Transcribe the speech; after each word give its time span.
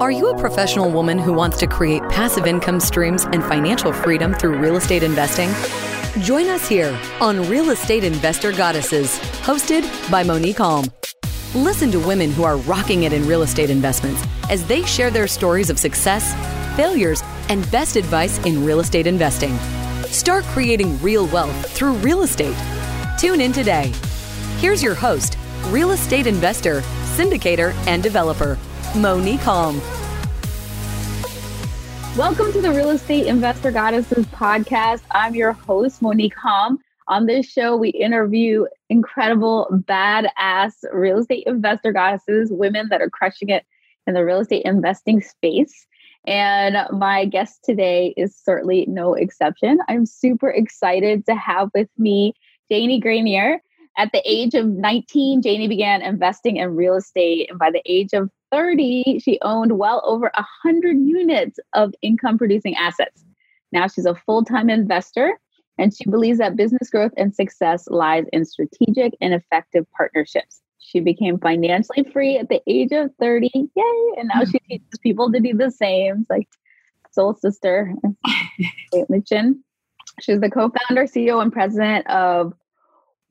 Are 0.00 0.10
you 0.10 0.30
a 0.30 0.38
professional 0.38 0.90
woman 0.90 1.18
who 1.18 1.34
wants 1.34 1.58
to 1.58 1.66
create 1.66 2.00
passive 2.08 2.46
income 2.46 2.80
streams 2.80 3.24
and 3.26 3.44
financial 3.44 3.92
freedom 3.92 4.32
through 4.32 4.56
real 4.56 4.76
estate 4.76 5.02
investing? 5.02 5.50
Join 6.22 6.46
us 6.46 6.66
here 6.66 6.98
on 7.20 7.46
Real 7.50 7.68
Estate 7.68 8.02
Investor 8.02 8.50
Goddesses, 8.52 9.18
hosted 9.42 9.82
by 10.10 10.22
Monique 10.22 10.56
Halm. 10.56 10.90
Listen 11.54 11.90
to 11.90 12.00
women 12.00 12.32
who 12.32 12.44
are 12.44 12.56
rocking 12.56 13.02
it 13.02 13.12
in 13.12 13.28
real 13.28 13.42
estate 13.42 13.68
investments 13.68 14.24
as 14.48 14.66
they 14.66 14.84
share 14.84 15.10
their 15.10 15.26
stories 15.26 15.68
of 15.68 15.78
success, 15.78 16.32
failures, 16.76 17.22
and 17.50 17.70
best 17.70 17.96
advice 17.96 18.38
in 18.46 18.64
real 18.64 18.80
estate 18.80 19.06
investing. 19.06 19.54
Start 20.04 20.44
creating 20.44 20.98
real 21.02 21.26
wealth 21.26 21.70
through 21.72 21.92
real 21.96 22.22
estate. 22.22 22.56
Tune 23.18 23.42
in 23.42 23.52
today. 23.52 23.92
Here's 24.60 24.82
your 24.82 24.94
host, 24.94 25.36
real 25.66 25.90
estate 25.90 26.26
investor, 26.26 26.80
syndicator, 27.18 27.74
and 27.86 28.02
developer, 28.02 28.56
Monique 28.96 29.40
Halm. 29.40 29.80
Welcome 32.16 32.52
to 32.52 32.60
the 32.60 32.72
Real 32.72 32.90
Estate 32.90 33.28
Investor 33.28 33.70
Goddesses 33.70 34.26
podcast. 34.26 35.02
I'm 35.12 35.36
your 35.36 35.52
host, 35.52 36.02
Monique 36.02 36.34
Halm. 36.34 36.78
On 37.06 37.26
this 37.26 37.46
show, 37.46 37.76
we 37.76 37.90
interview 37.90 38.66
incredible, 38.88 39.68
badass 39.70 40.72
real 40.92 41.18
estate 41.18 41.44
investor 41.46 41.92
goddesses, 41.92 42.50
women 42.50 42.88
that 42.88 43.00
are 43.00 43.08
crushing 43.08 43.50
it 43.50 43.64
in 44.08 44.14
the 44.14 44.24
real 44.24 44.40
estate 44.40 44.62
investing 44.64 45.20
space. 45.20 45.86
And 46.26 46.76
my 46.90 47.26
guest 47.26 47.60
today 47.62 48.12
is 48.16 48.36
certainly 48.36 48.86
no 48.88 49.14
exception. 49.14 49.78
I'm 49.88 50.04
super 50.04 50.50
excited 50.50 51.26
to 51.26 51.36
have 51.36 51.70
with 51.76 51.88
me 51.96 52.34
Janie 52.68 52.98
Grenier. 52.98 53.62
At 53.98 54.12
the 54.12 54.22
age 54.24 54.54
of 54.54 54.66
19, 54.66 55.42
Janie 55.42 55.68
began 55.68 56.02
investing 56.02 56.56
in 56.56 56.76
real 56.76 56.96
estate. 56.96 57.50
And 57.50 57.58
by 57.58 57.70
the 57.70 57.82
age 57.86 58.12
of 58.12 58.30
30, 58.52 59.20
she 59.22 59.38
owned 59.42 59.78
well 59.78 60.02
over 60.04 60.30
100 60.34 60.96
units 60.96 61.58
of 61.74 61.94
income 62.02 62.38
producing 62.38 62.74
assets. 62.76 63.24
Now 63.72 63.86
she's 63.86 64.06
a 64.06 64.14
full 64.14 64.44
time 64.44 64.70
investor 64.70 65.38
and 65.78 65.94
she 65.96 66.08
believes 66.08 66.38
that 66.38 66.56
business 66.56 66.90
growth 66.90 67.12
and 67.16 67.34
success 67.34 67.88
lies 67.88 68.24
in 68.32 68.44
strategic 68.44 69.14
and 69.20 69.32
effective 69.32 69.86
partnerships. 69.96 70.60
She 70.78 71.00
became 71.00 71.38
financially 71.38 72.04
free 72.12 72.38
at 72.38 72.48
the 72.48 72.60
age 72.66 72.92
of 72.92 73.10
30. 73.20 73.50
Yay! 73.54 74.14
And 74.18 74.30
now 74.34 74.44
she 74.44 74.58
hmm. 74.58 74.66
teaches 74.68 74.98
people 75.02 75.30
to 75.32 75.40
do 75.40 75.54
the 75.54 75.70
same. 75.70 76.20
It's 76.20 76.30
like 76.30 76.48
soul 77.12 77.34
sister, 77.34 77.94
Lichen. 79.08 79.64
She's 80.20 80.40
the 80.40 80.50
co-founder, 80.50 81.04
CEO, 81.04 81.40
and 81.40 81.52
president 81.52 82.06
of 82.08 82.52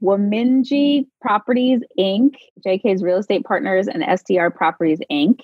Waminji 0.02 1.08
Properties 1.22 1.82
Inc., 1.98 2.36
JK's 2.66 3.04
Real 3.04 3.18
Estate 3.18 3.44
Partners, 3.44 3.88
and 3.88 4.04
STR 4.20 4.50
Properties 4.50 5.00
Inc. 5.12 5.42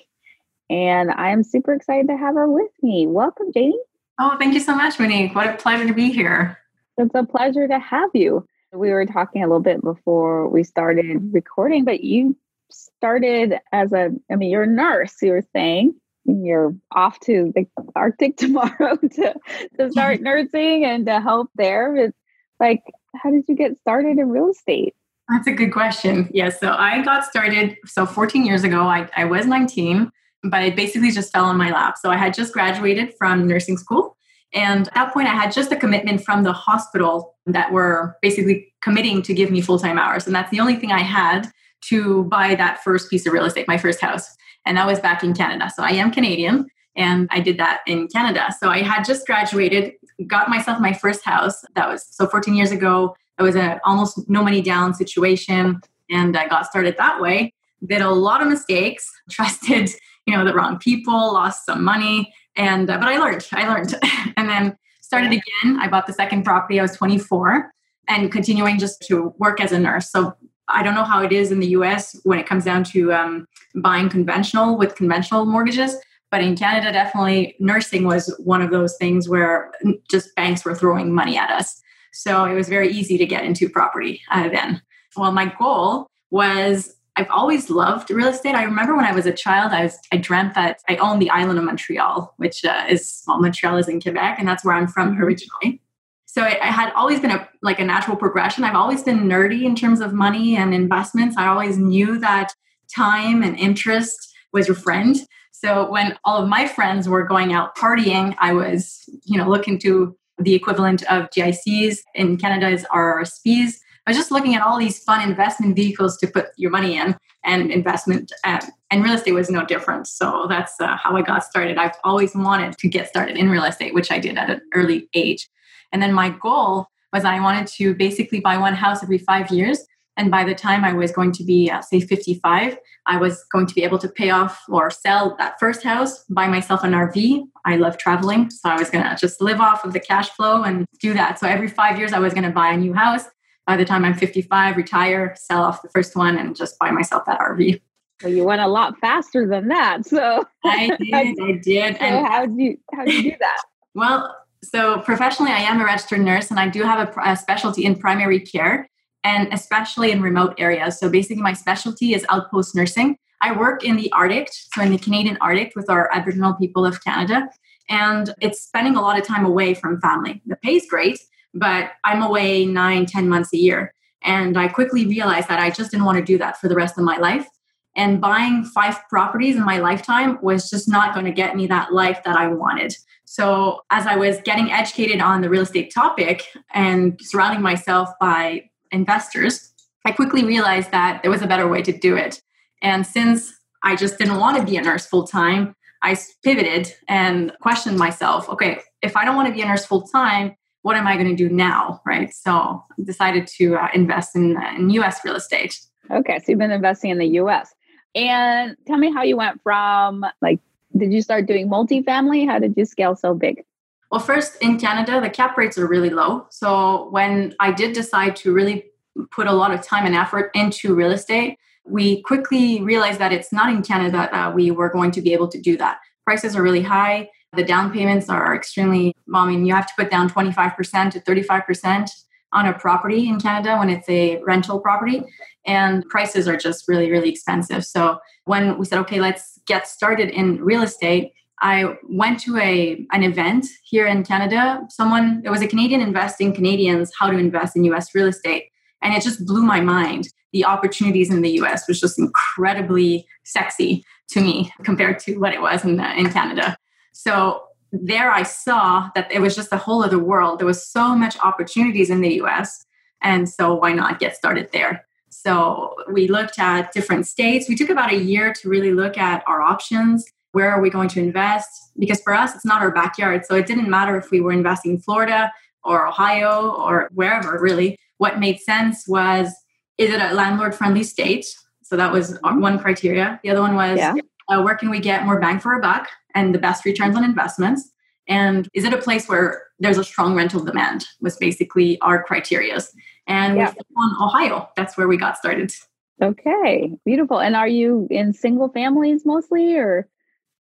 And 0.68 1.10
I 1.10 1.30
am 1.30 1.42
super 1.42 1.72
excited 1.74 2.08
to 2.08 2.16
have 2.16 2.34
her 2.34 2.50
with 2.50 2.70
me. 2.82 3.06
Welcome, 3.06 3.52
Janie. 3.52 3.78
Oh, 4.18 4.36
thank 4.38 4.54
you 4.54 4.60
so 4.60 4.74
much, 4.74 4.98
Monique. 4.98 5.34
What 5.34 5.48
a 5.48 5.56
pleasure 5.56 5.86
to 5.86 5.94
be 5.94 6.10
here. 6.10 6.58
It's 6.96 7.14
a 7.14 7.24
pleasure 7.24 7.68
to 7.68 7.78
have 7.78 8.10
you. 8.14 8.46
We 8.72 8.90
were 8.90 9.06
talking 9.06 9.42
a 9.42 9.46
little 9.46 9.60
bit 9.60 9.82
before 9.82 10.48
we 10.48 10.64
started 10.64 11.32
recording, 11.32 11.84
but 11.84 12.02
you 12.02 12.36
started 12.70 13.58
as 13.72 13.92
a, 13.92 14.10
I 14.30 14.36
mean, 14.36 14.50
you're 14.50 14.64
a 14.64 14.66
nurse, 14.66 15.14
you 15.22 15.32
were 15.32 15.44
saying. 15.54 15.94
You're 16.24 16.74
off 16.92 17.20
to 17.20 17.52
the 17.54 17.66
Arctic 17.94 18.36
tomorrow 18.38 18.96
to, 18.96 19.34
to 19.78 19.90
start 19.90 20.20
nursing 20.22 20.84
and 20.84 21.06
to 21.06 21.20
help 21.20 21.50
there. 21.54 21.94
It's 21.96 22.18
like, 22.58 22.82
how 23.22 23.30
did 23.30 23.44
you 23.48 23.54
get 23.54 23.78
started 23.80 24.18
in 24.18 24.28
real 24.28 24.50
estate? 24.50 24.94
That's 25.28 25.46
a 25.46 25.52
good 25.52 25.72
question. 25.72 26.30
Yes. 26.32 26.58
Yeah, 26.62 26.70
so 26.70 26.76
I 26.78 27.02
got 27.02 27.24
started, 27.24 27.76
so 27.84 28.06
14 28.06 28.46
years 28.46 28.62
ago, 28.62 28.82
I, 28.82 29.08
I 29.16 29.24
was 29.24 29.46
19, 29.46 30.10
but 30.44 30.62
it 30.62 30.76
basically 30.76 31.10
just 31.10 31.32
fell 31.32 31.46
on 31.46 31.56
my 31.56 31.72
lap. 31.72 31.96
So 32.00 32.10
I 32.10 32.16
had 32.16 32.32
just 32.32 32.52
graduated 32.52 33.14
from 33.18 33.46
nursing 33.46 33.76
school 33.76 34.16
and 34.56 34.88
at 34.88 34.94
that 34.94 35.12
point, 35.12 35.28
I 35.28 35.34
had 35.34 35.52
just 35.52 35.72
a 35.72 35.76
commitment 35.76 36.24
from 36.24 36.42
the 36.42 36.52
hospital 36.52 37.36
that 37.46 37.72
were 37.72 38.16
basically 38.22 38.72
committing 38.80 39.22
to 39.22 39.34
give 39.34 39.50
me 39.50 39.60
full 39.60 39.78
time 39.78 39.98
hours. 39.98 40.26
And 40.26 40.34
that's 40.34 40.50
the 40.50 40.60
only 40.60 40.76
thing 40.76 40.92
I 40.92 41.02
had 41.02 41.50
to 41.88 42.24
buy 42.24 42.54
that 42.54 42.82
first 42.82 43.10
piece 43.10 43.26
of 43.26 43.32
real 43.32 43.44
estate, 43.44 43.68
my 43.68 43.78
first 43.78 44.00
house. 44.00 44.34
And 44.64 44.76
that 44.76 44.86
was 44.86 44.98
back 44.98 45.22
in 45.22 45.34
Canada. 45.34 45.70
So 45.74 45.82
I 45.82 45.90
am 45.90 46.10
Canadian 46.10 46.66
and 46.96 47.28
I 47.30 47.40
did 47.40 47.58
that 47.58 47.80
in 47.86 48.08
Canada. 48.08 48.48
So 48.58 48.70
I 48.70 48.82
had 48.82 49.04
just 49.04 49.26
graduated, 49.26 49.92
got 50.26 50.48
myself 50.48 50.80
my 50.80 50.92
first 50.92 51.24
house. 51.24 51.64
That 51.74 51.88
was 51.88 52.06
so 52.10 52.26
14 52.26 52.54
years 52.54 52.72
ago. 52.72 53.16
It 53.38 53.42
was 53.42 53.54
in 53.54 53.62
an 53.62 53.80
almost 53.84 54.28
no 54.28 54.42
money 54.42 54.62
down 54.62 54.94
situation. 54.94 55.80
And 56.10 56.36
I 56.36 56.48
got 56.48 56.66
started 56.66 56.96
that 56.98 57.20
way. 57.20 57.52
Did 57.86 58.00
a 58.00 58.10
lot 58.10 58.40
of 58.40 58.48
mistakes, 58.48 59.10
trusted, 59.30 59.90
you 60.26 60.34
know, 60.36 60.44
the 60.44 60.54
wrong 60.54 60.78
people, 60.78 61.34
lost 61.34 61.66
some 61.66 61.84
money 61.84 62.32
and 62.56 62.90
uh, 62.90 62.98
but 62.98 63.08
I 63.08 63.18
learned, 63.18 63.46
I 63.52 63.68
learned, 63.68 63.94
and 64.36 64.48
then 64.48 64.76
started 65.00 65.28
again. 65.28 65.78
I 65.80 65.88
bought 65.88 66.06
the 66.06 66.12
second 66.12 66.44
property. 66.44 66.78
I 66.78 66.82
was 66.82 66.96
24, 66.96 67.70
and 68.08 68.32
continuing 68.32 68.78
just 68.78 69.00
to 69.08 69.34
work 69.38 69.60
as 69.60 69.72
a 69.72 69.78
nurse. 69.78 70.10
So 70.10 70.34
I 70.68 70.82
don't 70.82 70.94
know 70.94 71.04
how 71.04 71.22
it 71.22 71.32
is 71.32 71.52
in 71.52 71.60
the 71.60 71.68
U.S. 71.68 72.18
when 72.24 72.38
it 72.38 72.46
comes 72.46 72.64
down 72.64 72.82
to 72.84 73.12
um, 73.12 73.46
buying 73.76 74.08
conventional 74.08 74.76
with 74.76 74.96
conventional 74.96 75.44
mortgages, 75.44 75.96
but 76.30 76.42
in 76.42 76.56
Canada, 76.56 76.92
definitely 76.92 77.56
nursing 77.60 78.04
was 78.04 78.34
one 78.38 78.62
of 78.62 78.70
those 78.70 78.96
things 78.96 79.28
where 79.28 79.72
just 80.10 80.34
banks 80.34 80.64
were 80.64 80.74
throwing 80.74 81.14
money 81.14 81.36
at 81.36 81.50
us. 81.50 81.80
So 82.12 82.44
it 82.44 82.54
was 82.54 82.68
very 82.68 82.90
easy 82.90 83.18
to 83.18 83.26
get 83.26 83.44
into 83.44 83.68
property 83.68 84.22
uh, 84.30 84.48
then. 84.48 84.82
Well, 85.16 85.32
my 85.32 85.52
goal 85.58 86.08
was 86.30 86.94
I've 87.16 87.30
always 87.30 87.70
loved 87.70 88.10
real 88.10 88.28
estate. 88.28 88.54
I 88.54 88.64
remember 88.64 88.94
when 88.94 89.06
I 89.06 89.12
was 89.12 89.24
a 89.24 89.32
child, 89.32 89.72
I 89.72 89.84
was 89.84 89.98
I 90.12 90.18
dreamt 90.18 90.54
that 90.54 90.80
I 90.88 90.96
owned 90.96 91.22
the 91.22 91.30
island 91.30 91.58
of 91.58 91.64
Montreal, 91.64 92.34
which 92.36 92.64
uh, 92.64 92.84
is 92.88 93.22
well, 93.26 93.40
Montreal 93.40 93.78
is 93.78 93.88
in 93.88 94.00
Quebec, 94.00 94.36
and 94.38 94.46
that's 94.46 94.64
where 94.64 94.74
I'm 94.74 94.88
from 94.88 95.18
originally. 95.22 95.80
So 96.26 96.42
I, 96.42 96.58
I 96.60 96.66
had 96.66 96.92
always 96.92 97.20
been 97.20 97.30
a 97.30 97.48
like 97.62 97.80
a 97.80 97.84
natural 97.84 98.16
progression. 98.16 98.64
I've 98.64 98.76
always 98.76 99.02
been 99.02 99.20
nerdy 99.20 99.64
in 99.64 99.74
terms 99.74 100.00
of 100.00 100.12
money 100.12 100.56
and 100.56 100.74
investments. 100.74 101.36
I 101.38 101.46
always 101.46 101.78
knew 101.78 102.18
that 102.18 102.52
time 102.94 103.42
and 103.42 103.58
interest 103.58 104.34
was 104.52 104.68
your 104.68 104.76
friend. 104.76 105.16
So 105.58 105.90
when 105.90 106.18
all 106.24 106.42
of 106.42 106.48
my 106.48 106.66
friends 106.66 107.08
were 107.08 107.24
going 107.24 107.52
out 107.52 107.76
partying, 107.76 108.34
I 108.38 108.52
was 108.52 109.08
you 109.24 109.38
know 109.38 109.48
looking 109.48 109.78
to 109.80 110.16
the 110.38 110.54
equivalent 110.54 111.02
of 111.10 111.30
GICs 111.30 111.98
in 112.14 112.36
Canada 112.36 112.68
is 112.68 112.84
RRSPs 112.92 113.72
I 114.06 114.10
was 114.10 114.16
just 114.16 114.30
looking 114.30 114.54
at 114.54 114.62
all 114.62 114.78
these 114.78 115.02
fun 115.02 115.20
investment 115.28 115.74
vehicles 115.74 116.16
to 116.18 116.28
put 116.28 116.46
your 116.56 116.70
money 116.70 116.96
in 116.96 117.16
and 117.44 117.72
investment. 117.72 118.32
Um, 118.44 118.60
and 118.92 119.02
real 119.02 119.14
estate 119.14 119.32
was 119.32 119.50
no 119.50 119.66
different. 119.66 120.06
So 120.06 120.46
that's 120.48 120.80
uh, 120.80 120.96
how 120.96 121.16
I 121.16 121.22
got 121.22 121.42
started. 121.42 121.76
I've 121.76 121.96
always 122.04 122.32
wanted 122.32 122.78
to 122.78 122.88
get 122.88 123.08
started 123.08 123.36
in 123.36 123.50
real 123.50 123.64
estate, 123.64 123.94
which 123.94 124.12
I 124.12 124.20
did 124.20 124.38
at 124.38 124.48
an 124.48 124.60
early 124.74 125.08
age. 125.14 125.48
And 125.90 126.00
then 126.00 126.12
my 126.12 126.30
goal 126.30 126.86
was 127.12 127.24
I 127.24 127.40
wanted 127.40 127.66
to 127.68 127.96
basically 127.96 128.38
buy 128.38 128.56
one 128.58 128.74
house 128.74 129.02
every 129.02 129.18
five 129.18 129.50
years. 129.50 129.80
And 130.16 130.30
by 130.30 130.44
the 130.44 130.54
time 130.54 130.84
I 130.84 130.92
was 130.92 131.12
going 131.12 131.32
to 131.32 131.44
be, 131.44 131.70
uh, 131.70 131.82
say, 131.82 132.00
55, 132.00 132.78
I 133.06 133.16
was 133.18 133.44
going 133.52 133.66
to 133.66 133.74
be 133.74 133.84
able 133.84 133.98
to 133.98 134.08
pay 134.08 134.30
off 134.30 134.62
or 134.68 134.90
sell 134.90 135.36
that 135.38 135.60
first 135.60 135.82
house, 135.82 136.24
buy 136.24 136.48
myself 136.48 136.82
an 136.84 136.92
RV. 136.92 137.42
I 137.64 137.76
love 137.76 137.98
traveling. 137.98 138.50
So 138.50 138.70
I 138.70 138.78
was 138.78 138.90
going 138.90 139.04
to 139.04 139.16
just 139.20 139.40
live 139.40 139.60
off 139.60 139.84
of 139.84 139.92
the 139.92 140.00
cash 140.00 140.30
flow 140.30 140.62
and 140.62 140.86
do 141.00 141.12
that. 141.14 141.38
So 141.38 141.46
every 141.46 141.68
five 141.68 141.98
years, 141.98 142.12
I 142.12 142.18
was 142.18 142.32
going 142.32 142.44
to 142.44 142.50
buy 142.50 142.70
a 142.70 142.76
new 142.76 142.94
house 142.94 143.24
by 143.66 143.76
the 143.76 143.84
time 143.84 144.04
I'm 144.04 144.14
55, 144.14 144.76
retire, 144.76 145.34
sell 145.36 145.62
off 145.62 145.82
the 145.82 145.88
first 145.88 146.16
one, 146.16 146.38
and 146.38 146.56
just 146.56 146.78
buy 146.78 146.90
myself 146.90 147.24
that 147.26 147.40
RV. 147.40 147.80
Well, 148.22 148.32
you 148.32 148.44
went 148.44 148.62
a 148.62 148.68
lot 148.68 148.98
faster 148.98 149.46
than 149.46 149.68
that. 149.68 150.06
So 150.06 150.44
I 150.64 150.96
did. 150.98 151.14
I 151.14 151.52
did. 151.62 151.96
So 151.96 152.02
and 152.02 152.26
how 152.26 152.46
did 152.46 152.56
you 152.56 152.78
how 152.94 153.04
did 153.04 153.14
you 153.14 153.32
do 153.32 153.36
that? 153.40 153.62
Well, 153.94 154.36
so 154.64 155.00
professionally, 155.00 155.52
I 155.52 155.60
am 155.60 155.80
a 155.80 155.84
registered 155.84 156.20
nurse, 156.20 156.50
and 156.50 156.58
I 156.58 156.68
do 156.68 156.82
have 156.82 157.08
a, 157.08 157.20
a 157.20 157.36
specialty 157.36 157.84
in 157.84 157.96
primary 157.96 158.40
care, 158.40 158.88
and 159.26 159.52
especially 159.52 160.12
in 160.12 160.22
remote 160.22 160.54
areas. 160.56 161.00
So 161.00 161.10
basically, 161.10 161.42
my 161.42 161.52
specialty 161.52 162.14
is 162.14 162.24
outpost 162.28 162.76
nursing. 162.76 163.18
I 163.40 163.50
work 163.56 163.82
in 163.82 163.96
the 163.96 164.10
Arctic, 164.12 164.48
so 164.52 164.82
in 164.82 164.92
the 164.92 164.98
Canadian 164.98 165.36
Arctic, 165.40 165.72
with 165.74 165.90
our 165.90 166.08
Aboriginal 166.14 166.54
people 166.54 166.86
of 166.86 167.02
Canada, 167.02 167.48
and 167.88 168.32
it's 168.40 168.60
spending 168.60 168.94
a 168.94 169.00
lot 169.00 169.18
of 169.18 169.26
time 169.26 169.44
away 169.44 169.74
from 169.74 170.00
family. 170.00 170.40
The 170.46 170.54
pay 170.54 170.76
is 170.76 170.86
great, 170.88 171.18
but 171.54 171.90
I'm 172.04 172.22
away 172.22 172.66
nine, 172.66 173.04
ten 173.04 173.28
months 173.28 173.52
a 173.52 173.56
year. 173.56 173.92
And 174.22 174.56
I 174.56 174.68
quickly 174.68 175.06
realized 175.06 175.48
that 175.48 175.58
I 175.58 175.70
just 175.70 175.90
didn't 175.90 176.06
want 176.06 176.18
to 176.18 176.24
do 176.24 176.38
that 176.38 176.58
for 176.60 176.68
the 176.68 176.76
rest 176.76 176.96
of 176.96 177.02
my 177.02 177.18
life. 177.18 177.48
And 177.96 178.20
buying 178.20 178.64
five 178.64 178.96
properties 179.08 179.56
in 179.56 179.64
my 179.64 179.78
lifetime 179.78 180.38
was 180.40 180.70
just 180.70 180.88
not 180.88 181.14
going 181.14 181.26
to 181.26 181.32
get 181.32 181.56
me 181.56 181.66
that 181.66 181.92
life 181.92 182.22
that 182.24 182.36
I 182.36 182.46
wanted. 182.46 182.94
So, 183.24 183.80
as 183.90 184.06
I 184.06 184.14
was 184.14 184.36
getting 184.44 184.70
educated 184.70 185.20
on 185.20 185.40
the 185.40 185.50
real 185.50 185.62
estate 185.62 185.92
topic 185.92 186.44
and 186.72 187.18
surrounding 187.20 187.62
myself 187.62 188.10
by 188.20 188.70
investors, 188.96 189.72
I 190.04 190.12
quickly 190.12 190.44
realized 190.44 190.90
that 190.90 191.22
there 191.22 191.30
was 191.30 191.42
a 191.42 191.46
better 191.46 191.68
way 191.68 191.82
to 191.82 191.92
do 191.92 192.16
it. 192.16 192.40
And 192.82 193.06
since 193.06 193.52
I 193.82 193.94
just 193.94 194.18
didn't 194.18 194.38
want 194.38 194.56
to 194.58 194.64
be 194.64 194.76
a 194.76 194.82
nurse 194.82 195.06
full 195.06 195.26
time, 195.26 195.74
I 196.02 196.16
pivoted 196.44 196.92
and 197.08 197.52
questioned 197.60 197.98
myself 197.98 198.48
okay, 198.48 198.80
if 199.02 199.16
I 199.16 199.24
don't 199.24 199.36
want 199.36 199.48
to 199.48 199.54
be 199.54 199.62
a 199.62 199.66
nurse 199.66 199.86
full 199.86 200.02
time, 200.02 200.54
what 200.82 200.96
am 200.96 201.06
I 201.06 201.16
going 201.16 201.28
to 201.28 201.36
do 201.36 201.48
now? 201.48 202.00
Right. 202.06 202.32
So 202.32 202.52
I 202.52 203.02
decided 203.04 203.46
to 203.58 203.76
uh, 203.76 203.88
invest 203.94 204.36
in, 204.36 204.56
in 204.76 204.90
US 204.90 205.24
real 205.24 205.34
estate. 205.34 205.78
Okay. 206.10 206.38
So 206.38 206.44
you've 206.48 206.58
been 206.58 206.70
investing 206.70 207.10
in 207.10 207.18
the 207.18 207.30
US. 207.40 207.74
And 208.14 208.76
tell 208.86 208.96
me 208.96 209.12
how 209.12 209.22
you 209.22 209.36
went 209.36 209.60
from 209.62 210.24
like 210.40 210.60
Did 210.96 211.12
you 211.12 211.22
start 211.22 211.46
doing 211.46 211.68
multifamily? 211.68 212.46
How 212.46 212.58
did 212.58 212.74
you 212.76 212.84
scale 212.84 213.16
so 213.16 213.34
big? 213.34 213.64
Well, 214.10 214.20
first 214.20 214.56
in 214.62 214.78
Canada, 214.78 215.20
the 215.20 215.30
cap 215.30 215.56
rates 215.56 215.78
are 215.78 215.86
really 215.86 216.10
low. 216.10 216.46
So 216.50 217.08
when 217.10 217.54
I 217.58 217.72
did 217.72 217.92
decide 217.92 218.36
to 218.36 218.52
really 218.52 218.84
put 219.30 219.46
a 219.46 219.52
lot 219.52 219.72
of 219.72 219.82
time 219.82 220.06
and 220.06 220.14
effort 220.14 220.50
into 220.54 220.94
real 220.94 221.10
estate, 221.10 221.58
we 221.84 222.22
quickly 222.22 222.80
realized 222.82 223.18
that 223.18 223.32
it's 223.32 223.52
not 223.52 223.70
in 223.70 223.82
Canada 223.82 224.28
that 224.30 224.54
we 224.54 224.70
were 224.70 224.90
going 224.90 225.10
to 225.12 225.22
be 225.22 225.32
able 225.32 225.48
to 225.48 225.60
do 225.60 225.76
that. 225.78 225.98
Prices 226.24 226.56
are 226.56 226.62
really 226.62 226.82
high. 226.82 227.28
The 227.54 227.64
down 227.64 227.92
payments 227.92 228.28
are 228.28 228.54
extremely, 228.54 229.14
I 229.32 229.46
mean, 229.46 229.64
you 229.64 229.74
have 229.74 229.86
to 229.86 229.92
put 229.96 230.10
down 230.10 230.28
25% 230.28 231.10
to 231.12 231.20
35% 231.20 232.10
on 232.52 232.66
a 232.66 232.72
property 232.78 233.28
in 233.28 233.40
Canada 233.40 233.76
when 233.76 233.88
it's 233.90 234.08
a 234.08 234.42
rental 234.42 234.80
property. 234.80 235.22
And 235.64 236.04
prices 236.08 236.46
are 236.46 236.56
just 236.56 236.86
really, 236.88 237.10
really 237.10 237.30
expensive. 237.30 237.84
So 237.84 238.18
when 238.44 238.78
we 238.78 238.84
said, 238.84 238.98
okay, 239.00 239.20
let's 239.20 239.58
get 239.66 239.88
started 239.88 240.30
in 240.30 240.62
real 240.62 240.82
estate, 240.82 241.32
I 241.60 241.96
went 242.08 242.38
to 242.40 242.58
a 242.58 243.04
an 243.12 243.22
event 243.22 243.66
here 243.84 244.06
in 244.06 244.24
Canada. 244.24 244.80
Someone 244.90 245.42
it 245.44 245.50
was 245.50 245.62
a 245.62 245.66
Canadian 245.66 246.00
investing 246.00 246.54
Canadians 246.54 247.12
how 247.18 247.30
to 247.30 247.38
invest 247.38 247.76
in 247.76 247.84
US 247.84 248.14
real 248.14 248.26
estate. 248.26 248.66
And 249.02 249.14
it 249.14 249.22
just 249.22 249.46
blew 249.46 249.62
my 249.62 249.80
mind. 249.80 250.28
The 250.52 250.64
opportunities 250.64 251.30
in 251.30 251.42
the 251.42 251.50
US 251.62 251.88
was 251.88 252.00
just 252.00 252.18
incredibly 252.18 253.26
sexy 253.44 254.04
to 254.30 254.40
me 254.40 254.72
compared 254.82 255.18
to 255.20 255.38
what 255.38 255.54
it 255.54 255.60
was 255.60 255.84
in, 255.84 255.96
the, 255.96 256.18
in 256.18 256.30
Canada. 256.30 256.76
So 257.12 257.62
there 257.92 258.30
I 258.30 258.42
saw 258.42 259.10
that 259.14 259.30
it 259.32 259.40
was 259.40 259.54
just 259.54 259.72
a 259.72 259.78
whole 259.78 260.02
other 260.02 260.18
world. 260.18 260.58
There 260.58 260.66
was 260.66 260.86
so 260.86 261.14
much 261.14 261.38
opportunities 261.40 262.10
in 262.10 262.20
the 262.20 262.40
US. 262.42 262.84
And 263.22 263.48
so 263.48 263.74
why 263.74 263.92
not 263.92 264.18
get 264.18 264.36
started 264.36 264.70
there? 264.72 265.06
So 265.30 265.94
we 266.10 266.28
looked 266.28 266.58
at 266.58 266.92
different 266.92 267.26
states. 267.26 267.68
We 267.68 267.76
took 267.76 267.90
about 267.90 268.12
a 268.12 268.16
year 268.16 268.52
to 268.52 268.68
really 268.68 268.92
look 268.92 269.16
at 269.16 269.42
our 269.46 269.62
options 269.62 270.24
where 270.56 270.72
are 270.72 270.80
we 270.80 270.88
going 270.88 271.10
to 271.10 271.20
invest? 271.20 271.68
Because 271.98 272.22
for 272.22 272.32
us, 272.32 272.54
it's 272.54 272.64
not 272.64 272.80
our 272.80 272.90
backyard. 272.90 273.44
So 273.44 273.54
it 273.56 273.66
didn't 273.66 273.90
matter 273.90 274.16
if 274.16 274.30
we 274.30 274.40
were 274.40 274.52
investing 274.52 274.92
in 274.92 274.98
Florida 274.98 275.52
or 275.84 276.08
Ohio 276.08 276.70
or 276.70 277.10
wherever, 277.12 277.58
really. 277.60 277.98
What 278.16 278.38
made 278.38 278.58
sense 278.60 279.06
was 279.06 279.54
is 279.98 280.10
it 280.14 280.18
a 280.18 280.32
landlord 280.32 280.74
friendly 280.74 281.02
state? 281.02 281.44
So 281.82 281.94
that 281.98 282.10
was 282.10 282.38
one 282.40 282.78
criteria. 282.78 283.38
The 283.42 283.50
other 283.50 283.60
one 283.60 283.74
was 283.74 283.98
yeah. 283.98 284.14
uh, 284.48 284.62
where 284.62 284.76
can 284.76 284.88
we 284.88 284.98
get 284.98 285.26
more 285.26 285.38
bang 285.38 285.60
for 285.60 285.74
our 285.74 285.80
buck 285.82 286.08
and 286.34 286.54
the 286.54 286.58
best 286.58 286.86
returns 286.86 287.16
on 287.18 287.22
investments? 287.22 287.90
And 288.26 288.66
is 288.72 288.84
it 288.84 288.94
a 288.94 288.98
place 288.98 289.28
where 289.28 289.62
there's 289.78 289.98
a 289.98 290.04
strong 290.04 290.34
rental 290.34 290.64
demand? 290.64 291.04
Was 291.20 291.36
basically 291.36 292.00
our 292.00 292.24
criterias. 292.24 292.88
And 293.26 293.58
yeah. 293.58 293.74
we 293.76 294.02
on 294.02 294.10
Ohio. 294.26 294.70
That's 294.74 294.96
where 294.96 295.06
we 295.06 295.18
got 295.18 295.36
started. 295.36 295.74
Okay, 296.22 296.96
beautiful. 297.04 297.40
And 297.40 297.54
are 297.54 297.68
you 297.68 298.08
in 298.10 298.32
single 298.32 298.70
families 298.70 299.26
mostly 299.26 299.76
or? 299.76 300.08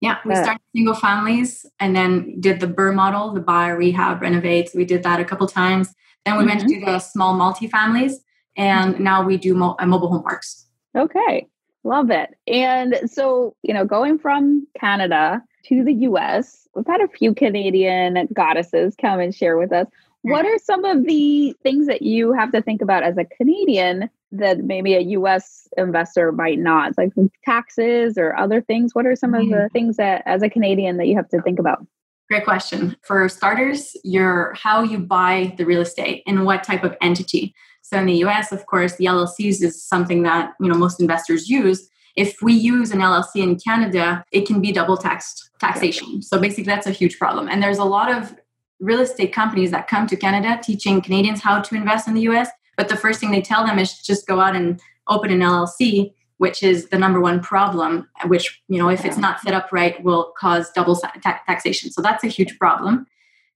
Yeah, 0.01 0.17
we 0.25 0.35
started 0.35 0.61
single 0.75 0.93
families 0.93 1.65
and 1.79 1.95
then 1.95 2.39
did 2.39 2.59
the 2.59 2.67
BRRRR 2.67 2.95
model, 2.95 3.33
the 3.33 3.39
buy, 3.39 3.69
rehab, 3.69 4.21
renovate. 4.21 4.69
We 4.75 4.85
did 4.85 5.03
that 5.03 5.19
a 5.19 5.25
couple 5.25 5.47
times. 5.47 5.93
Then 6.25 6.37
we 6.37 6.43
mm-hmm. 6.43 6.49
went 6.49 6.61
to 6.61 6.75
mm-hmm. 6.75 6.85
the 6.85 6.99
small 6.99 7.35
multifamilies, 7.35 8.15
and 8.57 8.99
now 8.99 9.23
we 9.23 9.37
do 9.37 9.53
mo- 9.53 9.75
uh, 9.79 9.85
mobile 9.85 10.09
home 10.09 10.23
parks. 10.23 10.65
Okay, 10.95 11.47
love 11.83 12.09
it. 12.09 12.35
And 12.47 12.99
so, 13.05 13.55
you 13.61 13.73
know, 13.73 13.85
going 13.85 14.19
from 14.19 14.67
Canada 14.79 15.41
to 15.65 15.83
the 15.83 15.93
US, 15.93 16.67
we've 16.75 16.85
had 16.87 17.01
a 17.01 17.07
few 17.07 17.33
Canadian 17.33 18.27
goddesses 18.33 18.95
come 18.99 19.19
and 19.19 19.33
share 19.33 19.57
with 19.57 19.71
us. 19.71 19.87
What 20.23 20.45
are 20.45 20.57
some 20.57 20.85
of 20.85 21.05
the 21.05 21.55
things 21.61 21.85
that 21.85 22.01
you 22.01 22.33
have 22.33 22.51
to 22.53 22.61
think 22.61 22.81
about 22.81 23.03
as 23.03 23.15
a 23.17 23.25
Canadian 23.25 24.09
that 24.39 24.63
maybe 24.63 24.93
a 24.93 25.01
US 25.01 25.67
investor 25.77 26.31
might 26.31 26.59
not, 26.59 26.97
like 26.97 27.11
taxes 27.43 28.17
or 28.17 28.35
other 28.37 28.61
things? 28.61 28.93
What 28.93 29.05
are 29.05 29.15
some 29.15 29.33
of 29.33 29.41
the 29.49 29.55
mm-hmm. 29.55 29.73
things 29.73 29.97
that 29.97 30.23
as 30.25 30.41
a 30.41 30.49
Canadian 30.49 30.97
that 30.97 31.07
you 31.07 31.15
have 31.15 31.29
to 31.29 31.41
think 31.41 31.59
about? 31.59 31.85
Great 32.29 32.43
question. 32.43 32.95
For 33.03 33.29
starters, 33.29 33.95
your 34.03 34.53
how 34.55 34.81
you 34.81 34.97
buy 34.97 35.53
the 35.57 35.65
real 35.65 35.81
estate 35.81 36.23
and 36.25 36.45
what 36.45 36.63
type 36.63 36.83
of 36.83 36.97
entity. 37.01 37.53
So 37.83 37.99
in 37.99 38.07
the 38.07 38.15
US, 38.25 38.51
of 38.51 38.65
course, 38.65 38.95
the 38.95 39.05
LLCs 39.05 39.61
is 39.61 39.83
something 39.83 40.23
that, 40.23 40.53
you 40.59 40.67
know, 40.67 40.75
most 40.75 40.99
investors 40.99 41.49
use. 41.49 41.87
If 42.15 42.41
we 42.41 42.53
use 42.53 42.91
an 42.91 42.99
LLC 42.99 43.43
in 43.43 43.59
Canada, 43.59 44.23
it 44.31 44.47
can 44.47 44.59
be 44.59 44.71
double 44.71 44.97
taxed 44.97 45.51
taxation. 45.59 46.21
So 46.23 46.39
basically 46.39 46.63
that's 46.63 46.87
a 46.87 46.91
huge 46.91 47.19
problem. 47.19 47.47
And 47.47 47.61
there's 47.61 47.77
a 47.77 47.83
lot 47.83 48.11
of 48.11 48.35
real 48.79 49.01
estate 49.01 49.33
companies 49.33 49.71
that 49.71 49.87
come 49.87 50.07
to 50.07 50.15
Canada 50.15 50.59
teaching 50.63 51.01
Canadians 51.01 51.41
how 51.41 51.61
to 51.61 51.75
invest 51.75 52.07
in 52.07 52.13
the 52.13 52.21
US 52.21 52.49
but 52.77 52.89
the 52.89 52.97
first 52.97 53.19
thing 53.19 53.31
they 53.31 53.41
tell 53.41 53.65
them 53.65 53.79
is 53.79 53.99
just 54.01 54.27
go 54.27 54.39
out 54.39 54.55
and 54.55 54.81
open 55.07 55.31
an 55.31 55.39
LLC, 55.39 56.13
which 56.37 56.63
is 56.63 56.89
the 56.89 56.97
number 56.97 57.21
one 57.21 57.39
problem, 57.41 58.07
which, 58.27 58.61
you 58.67 58.77
know, 58.77 58.89
if 58.89 59.05
it's 59.05 59.17
not 59.17 59.39
set 59.41 59.53
up 59.53 59.71
right, 59.71 60.01
will 60.03 60.33
cause 60.37 60.71
double 60.71 60.95
taxation. 61.21 61.91
So 61.91 62.01
that's 62.01 62.23
a 62.23 62.27
huge 62.27 62.57
problem. 62.59 63.05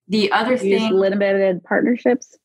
The 0.07 0.31
other 0.31 0.54
Use 0.54 0.62
thing 0.62 0.94
limited 0.94 1.63
partnerships. 1.63 2.38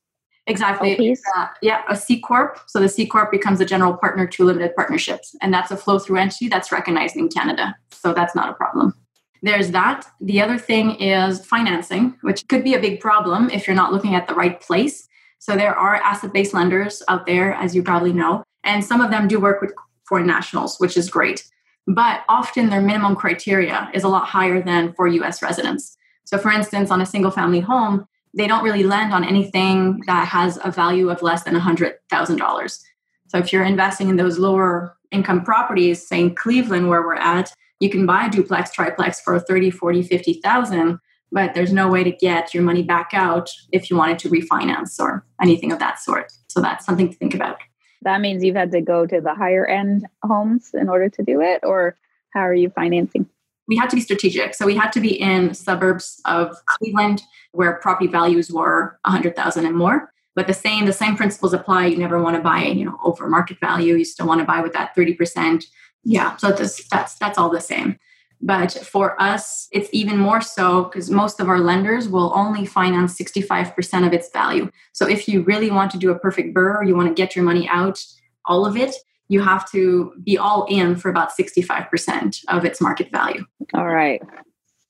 Exactly. 0.46 1.16
Uh, 1.36 1.46
yeah, 1.62 1.82
a 1.88 1.96
C 1.96 2.20
corp. 2.20 2.58
So 2.66 2.78
the 2.78 2.88
C 2.88 3.06
corp 3.06 3.30
becomes 3.30 3.60
a 3.60 3.64
general 3.64 3.94
partner 3.94 4.26
to 4.26 4.44
limited 4.44 4.76
partnerships, 4.76 5.34
and 5.40 5.54
that's 5.54 5.70
a 5.70 5.76
flow 5.76 5.98
through 5.98 6.18
entity 6.18 6.48
that's 6.48 6.70
recognized 6.70 7.16
in 7.16 7.28
Canada. 7.28 7.74
So 7.90 8.12
that's 8.12 8.34
not 8.34 8.50
a 8.50 8.52
problem. 8.52 8.94
There's 9.42 9.70
that. 9.70 10.06
The 10.20 10.42
other 10.42 10.58
thing 10.58 10.96
is 10.96 11.44
financing, 11.44 12.16
which 12.20 12.46
could 12.48 12.64
be 12.64 12.74
a 12.74 12.78
big 12.78 13.00
problem 13.00 13.48
if 13.50 13.66
you're 13.66 13.76
not 13.76 13.92
looking 13.92 14.14
at 14.14 14.28
the 14.28 14.34
right 14.34 14.60
place. 14.60 15.08
So 15.44 15.56
there 15.56 15.76
are 15.76 15.96
asset 15.96 16.32
based 16.32 16.55
lenders 16.55 17.02
out 17.06 17.26
there, 17.26 17.52
as 17.52 17.75
you 17.75 17.82
probably 17.82 18.14
know, 18.14 18.44
and 18.62 18.82
some 18.82 19.02
of 19.02 19.11
them 19.11 19.29
do 19.29 19.38
work 19.38 19.61
with 19.61 19.75
foreign 20.08 20.26
nationals, 20.26 20.79
which 20.79 20.96
is 20.96 21.11
great. 21.11 21.44
But 21.87 22.23
often 22.31 22.70
their 22.70 22.81
minimum 22.81 23.14
criteria 23.14 23.91
is 23.93 24.05
a 24.05 24.08
lot 24.08 24.26
higher 24.26 24.62
than 24.62 24.94
for 24.94 25.06
US 25.06 25.43
residents. 25.43 25.99
So, 26.25 26.38
for 26.38 26.50
instance, 26.50 26.91
on 26.91 27.02
a 27.02 27.05
single 27.05 27.31
family 27.31 27.61
home, 27.61 28.06
they 28.32 28.46
don't 28.46 28.64
really 28.64 28.85
lend 28.85 29.12
on 29.12 29.23
anything 29.23 30.00
that 30.06 30.26
has 30.29 30.58
a 30.64 30.70
value 30.70 31.11
of 31.11 31.20
less 31.20 31.43
than 31.43 31.55
$100,000. 31.55 32.81
So, 33.29 33.37
if 33.37 33.52
you're 33.52 33.64
investing 33.64 34.08
in 34.08 34.17
those 34.17 34.38
lower 34.38 34.96
income 35.11 35.44
properties, 35.44 36.08
say 36.08 36.20
in 36.23 36.35
Cleveland, 36.35 36.88
where 36.88 37.02
we're 37.02 37.17
at, 37.17 37.52
you 37.81 37.91
can 37.91 38.06
buy 38.06 38.25
a 38.25 38.31
duplex, 38.31 38.73
triplex 38.73 39.20
for 39.20 39.38
30, 39.38 39.73
40, 39.73 40.05
50,000 40.05 40.99
but 41.34 41.52
there's 41.52 41.72
no 41.72 41.88
way 41.88 42.04
to 42.04 42.12
get 42.12 42.54
your 42.54 42.62
money 42.62 42.84
back 42.84 43.10
out 43.12 43.50
if 43.72 43.90
you 43.90 43.96
wanted 43.96 44.20
to 44.20 44.31
refinance 44.31 45.00
or 45.00 45.26
anything 45.42 45.72
of 45.72 45.81
that 45.81 45.98
sort. 45.98 46.32
So 46.46 46.60
that's 46.60 46.86
something 46.86 47.10
to 47.10 47.16
think 47.16 47.34
about. 47.34 47.58
That 48.02 48.20
means 48.20 48.44
you've 48.44 48.54
had 48.54 48.70
to 48.70 48.81
go 48.81 49.04
to 49.04 49.20
the 49.20 49.34
higher 49.34 49.66
end 49.66 50.06
homes 50.22 50.70
in 50.72 50.88
order 50.88 51.08
to 51.08 51.22
do 51.25 51.40
it, 51.40 51.60
or 51.64 51.96
how 52.32 52.40
are 52.40 52.54
you 52.54 52.70
financing? 52.70 53.26
We 53.66 53.76
had 53.76 53.90
to 53.90 53.96
be 53.96 54.02
strategic. 54.02 54.54
So 54.54 54.64
we 54.64 54.76
had 54.76 54.93
to 54.93 55.00
be 55.00 55.20
in 55.20 55.55
suburbs 55.55 56.20
of 56.24 56.55
Cleveland 56.67 57.22
where 57.53 57.74
property 57.74 58.06
values 58.06 58.53
were 58.53 58.98
100,000 59.05 59.67
and 59.67 59.76
more. 59.76 60.12
But 60.36 60.46
the 60.46 60.55
same 60.55 60.86
the 60.86 60.93
same 60.93 61.17
principles 61.17 61.53
apply. 61.53 61.86
You 61.86 61.96
never 61.96 62.22
want 62.22 62.36
to 62.36 62.43
buy, 62.43 62.64
you 62.64 62.84
know, 62.84 62.98
over 63.03 63.29
market 63.29 63.58
value. 63.60 63.94
You 63.96 64.05
still 64.05 64.26
want 64.26 64.41
to 64.41 64.46
buy 64.46 64.60
with 64.60 64.72
that 64.74 64.94
30%. 64.94 65.64
Yeah, 66.05 66.36
so 66.36 66.50
that's 66.50 66.86
that's 66.88 67.14
that's 67.14 67.38
all 67.38 67.50
the 67.50 67.60
same. 67.60 67.98
But 68.44 68.72
for 68.72 69.20
us, 69.20 69.69
it's 69.72 69.89
even 69.93 70.19
more 70.19 70.43
so 70.43 70.84
because 70.84 71.10
most 71.10 71.41
of 71.41 71.48
our 71.48 71.60
lenders 71.60 72.08
will 72.10 72.31
only 72.36 72.67
finance 72.67 73.19
65% 73.19 74.06
of 74.06 74.13
its 74.13 74.31
value. 74.31 74.70
So 74.93 75.08
if 75.08 75.27
you 75.27 75.41
really 75.43 75.70
want 75.70 75.91
to 75.93 75.98
do 75.98 76.10
a 76.10 76.19
perfect 76.19 76.55
BRRRR, 76.55 76.86
you 76.86 76.94
want 76.94 77.08
to 77.08 77.15
get 77.15 77.34
your 77.34 77.43
money 77.43 77.67
out, 77.69 78.05
all 78.44 78.67
of 78.67 78.77
it, 78.77 78.94
you 79.29 79.41
have 79.41 79.70
to 79.70 80.13
be 80.22 80.36
all 80.36 80.67
in 80.69 80.94
for 80.96 81.08
about 81.08 81.31
65% 81.31 82.44
of 82.48 82.67
its 82.67 82.82
market 82.82 83.10
value. 83.10 83.46
All 83.72 83.89
right. 83.89 84.20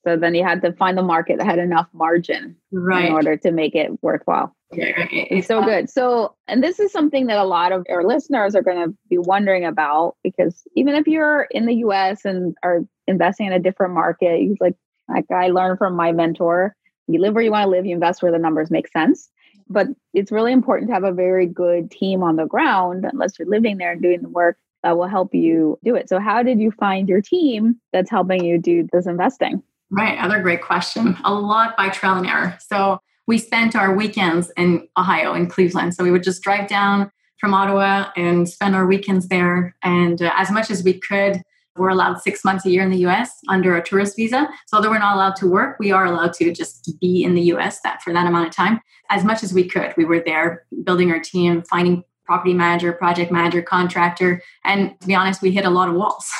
So 0.05 0.17
then 0.17 0.35
you 0.35 0.43
had 0.43 0.61
to 0.63 0.73
find 0.73 0.97
the 0.97 1.01
market 1.01 1.37
that 1.37 1.45
had 1.45 1.57
enough 1.57 1.87
margin 1.93 2.57
right. 2.73 3.05
in 3.05 3.13
order 3.13 3.37
to 3.37 3.51
make 3.51 3.73
it 3.73 3.89
worthwhile. 4.03 4.53
Yeah, 4.77 5.07
It's 5.11 5.47
so 5.47 5.59
uh, 5.59 5.65
good. 5.65 5.89
So, 5.89 6.35
and 6.47 6.63
this 6.63 6.79
is 6.79 6.91
something 6.91 7.27
that 7.27 7.37
a 7.37 7.43
lot 7.43 7.71
of 7.71 7.85
our 7.89 8.03
listeners 8.03 8.55
are 8.55 8.61
going 8.61 8.89
to 8.89 8.95
be 9.09 9.17
wondering 9.17 9.65
about 9.65 10.15
because 10.23 10.63
even 10.75 10.95
if 10.95 11.07
you're 11.07 11.43
in 11.51 11.65
the 11.65 11.75
US 11.75 12.25
and 12.25 12.55
are 12.63 12.81
investing 13.07 13.47
in 13.47 13.53
a 13.53 13.59
different 13.59 13.93
market, 13.93 14.41
you 14.41 14.55
like, 14.59 14.75
like 15.07 15.25
I 15.31 15.49
learned 15.49 15.77
from 15.77 15.95
my 15.95 16.11
mentor, 16.11 16.75
you 17.07 17.19
live 17.19 17.33
where 17.33 17.43
you 17.43 17.51
want 17.51 17.65
to 17.65 17.69
live, 17.69 17.85
you 17.85 17.93
invest 17.93 18.21
where 18.21 18.31
the 18.31 18.39
numbers 18.39 18.71
make 18.71 18.87
sense. 18.87 19.29
But 19.67 19.87
it's 20.13 20.31
really 20.31 20.51
important 20.51 20.89
to 20.89 20.93
have 20.93 21.03
a 21.03 21.11
very 21.11 21.47
good 21.47 21.89
team 21.89 22.21
on 22.23 22.35
the 22.35 22.45
ground, 22.45 23.05
unless 23.11 23.39
you're 23.39 23.47
living 23.47 23.77
there 23.77 23.93
and 23.93 24.01
doing 24.01 24.21
the 24.21 24.29
work 24.29 24.57
that 24.83 24.97
will 24.97 25.07
help 25.07 25.33
you 25.33 25.79
do 25.83 25.95
it. 25.95 26.07
So, 26.09 26.19
how 26.19 26.43
did 26.43 26.59
you 26.59 26.71
find 26.71 27.09
your 27.09 27.21
team 27.21 27.81
that's 27.91 28.09
helping 28.09 28.45
you 28.45 28.59
do 28.59 28.87
this 28.93 29.07
investing? 29.07 29.63
Right. 29.89 30.17
Other 30.19 30.39
great 30.41 30.61
question. 30.61 31.17
A 31.23 31.33
lot 31.33 31.75
by 31.75 31.89
trial 31.89 32.17
and 32.17 32.27
error. 32.27 32.57
So, 32.59 32.99
we 33.27 33.37
spent 33.37 33.75
our 33.75 33.93
weekends 33.95 34.51
in 34.57 34.87
Ohio, 34.97 35.33
in 35.33 35.47
Cleveland. 35.47 35.95
So 35.95 36.03
we 36.03 36.11
would 36.11 36.23
just 36.23 36.43
drive 36.43 36.67
down 36.67 37.11
from 37.39 37.53
Ottawa 37.53 38.11
and 38.15 38.47
spend 38.47 38.75
our 38.75 38.85
weekends 38.85 39.27
there. 39.27 39.75
And 39.83 40.21
uh, 40.21 40.31
as 40.35 40.51
much 40.51 40.69
as 40.69 40.83
we 40.83 40.99
could, 40.99 41.41
we're 41.77 41.89
allowed 41.89 42.21
six 42.21 42.45
months 42.45 42.65
a 42.65 42.69
year 42.69 42.83
in 42.83 42.89
the 42.89 43.05
US 43.05 43.31
under 43.49 43.75
a 43.75 43.83
tourist 43.83 44.15
visa. 44.15 44.47
So 44.67 44.77
although 44.77 44.89
we're 44.89 44.99
not 44.99 45.15
allowed 45.15 45.35
to 45.37 45.47
work, 45.47 45.77
we 45.79 45.91
are 45.91 46.05
allowed 46.05 46.33
to 46.33 46.53
just 46.53 46.97
be 47.01 47.23
in 47.23 47.35
the 47.35 47.41
US 47.53 47.81
that 47.81 48.01
for 48.01 48.13
that 48.13 48.25
amount 48.25 48.47
of 48.47 48.53
time. 48.53 48.79
As 49.09 49.23
much 49.23 49.43
as 49.43 49.53
we 49.53 49.67
could, 49.67 49.93
we 49.97 50.05
were 50.05 50.21
there 50.25 50.65
building 50.83 51.11
our 51.11 51.19
team, 51.19 51.63
finding 51.63 52.03
property 52.25 52.53
manager, 52.53 52.93
project 52.93 53.31
manager, 53.31 53.61
contractor. 53.61 54.41
And 54.63 54.99
to 55.01 55.07
be 55.07 55.15
honest, 55.15 55.41
we 55.41 55.51
hit 55.51 55.65
a 55.65 55.69
lot 55.69 55.89
of 55.89 55.95
walls. 55.95 56.31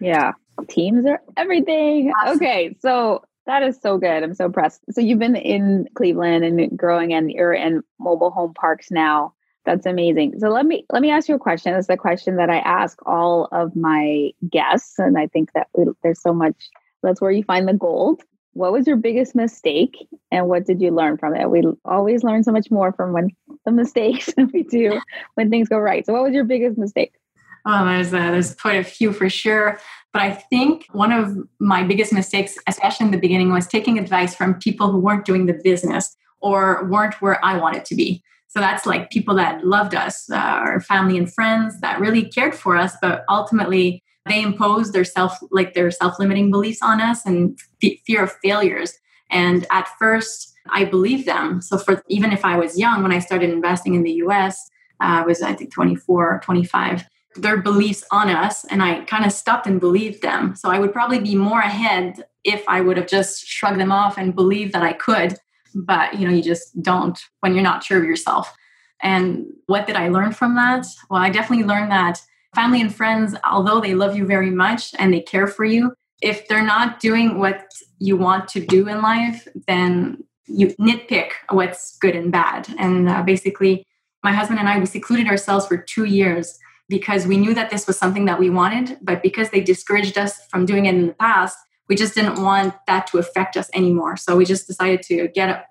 Yeah. 0.00 0.32
Teams 0.68 1.04
are 1.06 1.20
everything. 1.36 2.12
Absolutely. 2.20 2.46
Okay, 2.46 2.76
so 2.80 3.24
that 3.46 3.62
is 3.62 3.78
so 3.80 3.98
good. 3.98 4.22
I'm 4.22 4.34
so 4.34 4.46
impressed. 4.46 4.82
So 4.90 5.00
you've 5.00 5.18
been 5.18 5.36
in 5.36 5.88
Cleveland 5.94 6.44
and 6.44 6.76
growing 6.76 7.12
and 7.12 7.30
you're 7.30 7.52
in 7.52 7.82
mobile 7.98 8.30
home 8.30 8.54
parks 8.54 8.90
now. 8.90 9.34
That's 9.66 9.86
amazing. 9.86 10.38
So 10.38 10.48
let 10.48 10.66
me 10.66 10.84
let 10.90 11.00
me 11.00 11.10
ask 11.10 11.28
you 11.28 11.34
a 11.34 11.38
question. 11.38 11.74
It's 11.74 11.88
a 11.88 11.96
question 11.96 12.36
that 12.36 12.50
I 12.50 12.58
ask 12.58 12.98
all 13.06 13.48
of 13.50 13.74
my 13.74 14.30
guests, 14.50 14.98
and 14.98 15.16
I 15.16 15.26
think 15.26 15.52
that 15.54 15.68
we, 15.74 15.86
there's 16.02 16.20
so 16.20 16.34
much. 16.34 16.68
That's 17.02 17.20
where 17.20 17.30
you 17.30 17.42
find 17.44 17.66
the 17.66 17.72
gold. 17.72 18.22
What 18.52 18.72
was 18.72 18.86
your 18.86 18.96
biggest 18.96 19.34
mistake, 19.34 19.96
and 20.30 20.48
what 20.48 20.66
did 20.66 20.82
you 20.82 20.90
learn 20.90 21.16
from 21.16 21.34
it? 21.34 21.50
We 21.50 21.62
always 21.86 22.22
learn 22.22 22.44
so 22.44 22.52
much 22.52 22.70
more 22.70 22.92
from 22.92 23.14
when 23.14 23.30
the 23.64 23.72
mistakes 23.72 24.28
we 24.52 24.64
do 24.64 25.00
when 25.34 25.48
things 25.48 25.70
go 25.70 25.78
right. 25.78 26.04
So, 26.04 26.12
what 26.12 26.24
was 26.24 26.34
your 26.34 26.44
biggest 26.44 26.76
mistake? 26.76 27.14
Oh, 27.66 27.86
there's 27.86 28.08
a, 28.08 28.18
there's 28.18 28.54
quite 28.54 28.76
a 28.76 28.84
few 28.84 29.12
for 29.14 29.30
sure. 29.30 29.80
But 30.14 30.22
I 30.22 30.30
think 30.30 30.86
one 30.92 31.10
of 31.10 31.36
my 31.58 31.82
biggest 31.82 32.12
mistakes, 32.12 32.56
especially 32.68 33.06
in 33.06 33.10
the 33.10 33.18
beginning, 33.18 33.52
was 33.52 33.66
taking 33.66 33.98
advice 33.98 34.34
from 34.34 34.54
people 34.54 34.92
who 34.92 35.00
weren't 35.00 35.26
doing 35.26 35.46
the 35.46 35.60
business 35.64 36.16
or 36.40 36.84
weren't 36.88 37.20
where 37.20 37.44
I 37.44 37.58
wanted 37.58 37.84
to 37.86 37.96
be. 37.96 38.22
So 38.46 38.60
that's 38.60 38.86
like 38.86 39.10
people 39.10 39.34
that 39.34 39.66
loved 39.66 39.96
us, 39.96 40.30
uh, 40.30 40.36
our 40.36 40.80
family 40.80 41.18
and 41.18 41.30
friends 41.34 41.80
that 41.80 41.98
really 41.98 42.24
cared 42.24 42.54
for 42.54 42.76
us, 42.76 42.94
but 43.02 43.24
ultimately 43.28 44.04
they 44.26 44.40
imposed 44.40 44.92
their 44.92 45.04
self, 45.04 45.36
like 45.50 45.74
their 45.74 45.90
self-limiting 45.90 46.52
beliefs 46.52 46.78
on 46.80 47.00
us 47.00 47.26
and 47.26 47.58
f- 47.82 47.98
fear 48.06 48.22
of 48.22 48.32
failures. 48.34 48.96
And 49.30 49.66
at 49.72 49.88
first, 49.98 50.54
I 50.70 50.84
believed 50.84 51.26
them. 51.26 51.60
So 51.60 51.76
for 51.76 52.04
even 52.08 52.30
if 52.30 52.44
I 52.44 52.56
was 52.56 52.78
young 52.78 53.02
when 53.02 53.10
I 53.10 53.18
started 53.18 53.50
investing 53.50 53.94
in 53.94 54.04
the 54.04 54.12
U.S., 54.12 54.70
uh, 55.00 55.18
I 55.18 55.22
was 55.22 55.42
I 55.42 55.54
think 55.54 55.72
24, 55.72 56.40
25 56.44 57.04
their 57.36 57.60
beliefs 57.60 58.04
on 58.10 58.28
us 58.28 58.64
and 58.66 58.82
I 58.82 59.04
kind 59.04 59.24
of 59.24 59.32
stopped 59.32 59.66
and 59.66 59.80
believed 59.80 60.22
them. 60.22 60.54
So 60.56 60.70
I 60.70 60.78
would 60.78 60.92
probably 60.92 61.18
be 61.18 61.34
more 61.34 61.60
ahead 61.60 62.24
if 62.44 62.64
I 62.68 62.80
would 62.80 62.96
have 62.96 63.08
just 63.08 63.46
shrugged 63.46 63.80
them 63.80 63.92
off 63.92 64.18
and 64.18 64.34
believed 64.34 64.72
that 64.72 64.82
I 64.82 64.92
could. 64.92 65.36
But 65.74 66.14
you 66.14 66.26
know, 66.26 66.34
you 66.34 66.42
just 66.42 66.80
don't 66.82 67.18
when 67.40 67.54
you're 67.54 67.62
not 67.62 67.82
sure 67.82 67.98
of 67.98 68.04
yourself. 68.04 68.54
And 69.02 69.46
what 69.66 69.86
did 69.86 69.96
I 69.96 70.08
learn 70.08 70.32
from 70.32 70.54
that? 70.54 70.86
Well, 71.10 71.20
I 71.20 71.30
definitely 71.30 71.64
learned 71.64 71.90
that 71.90 72.20
family 72.54 72.80
and 72.80 72.94
friends, 72.94 73.34
although 73.44 73.80
they 73.80 73.94
love 73.94 74.16
you 74.16 74.24
very 74.24 74.50
much 74.50 74.94
and 74.98 75.12
they 75.12 75.20
care 75.20 75.46
for 75.46 75.64
you, 75.64 75.92
if 76.22 76.46
they're 76.48 76.64
not 76.64 77.00
doing 77.00 77.38
what 77.38 77.66
you 77.98 78.16
want 78.16 78.48
to 78.48 78.64
do 78.64 78.88
in 78.88 79.02
life, 79.02 79.46
then 79.66 80.24
you 80.46 80.68
nitpick 80.80 81.30
what's 81.50 81.98
good 81.98 82.14
and 82.14 82.30
bad. 82.30 82.68
And 82.78 83.08
uh, 83.08 83.22
basically, 83.22 83.86
my 84.22 84.32
husband 84.32 84.58
and 84.58 84.68
I, 84.68 84.78
we 84.78 84.86
secluded 84.86 85.26
ourselves 85.26 85.66
for 85.66 85.76
two 85.76 86.04
years 86.04 86.58
because 86.88 87.26
we 87.26 87.36
knew 87.36 87.54
that 87.54 87.70
this 87.70 87.86
was 87.86 87.98
something 87.98 88.26
that 88.26 88.38
we 88.38 88.50
wanted, 88.50 88.98
but 89.02 89.22
because 89.22 89.50
they 89.50 89.60
discouraged 89.60 90.18
us 90.18 90.38
from 90.50 90.66
doing 90.66 90.86
it 90.86 90.94
in 90.94 91.06
the 91.06 91.14
past, 91.14 91.56
we 91.88 91.96
just 91.96 92.14
didn't 92.14 92.42
want 92.42 92.74
that 92.86 93.06
to 93.08 93.18
affect 93.18 93.56
us 93.56 93.68
anymore. 93.74 94.16
So 94.16 94.36
we 94.36 94.44
just 94.44 94.66
decided 94.66 95.02
to 95.02 95.28
get 95.28 95.48
up 95.48 95.66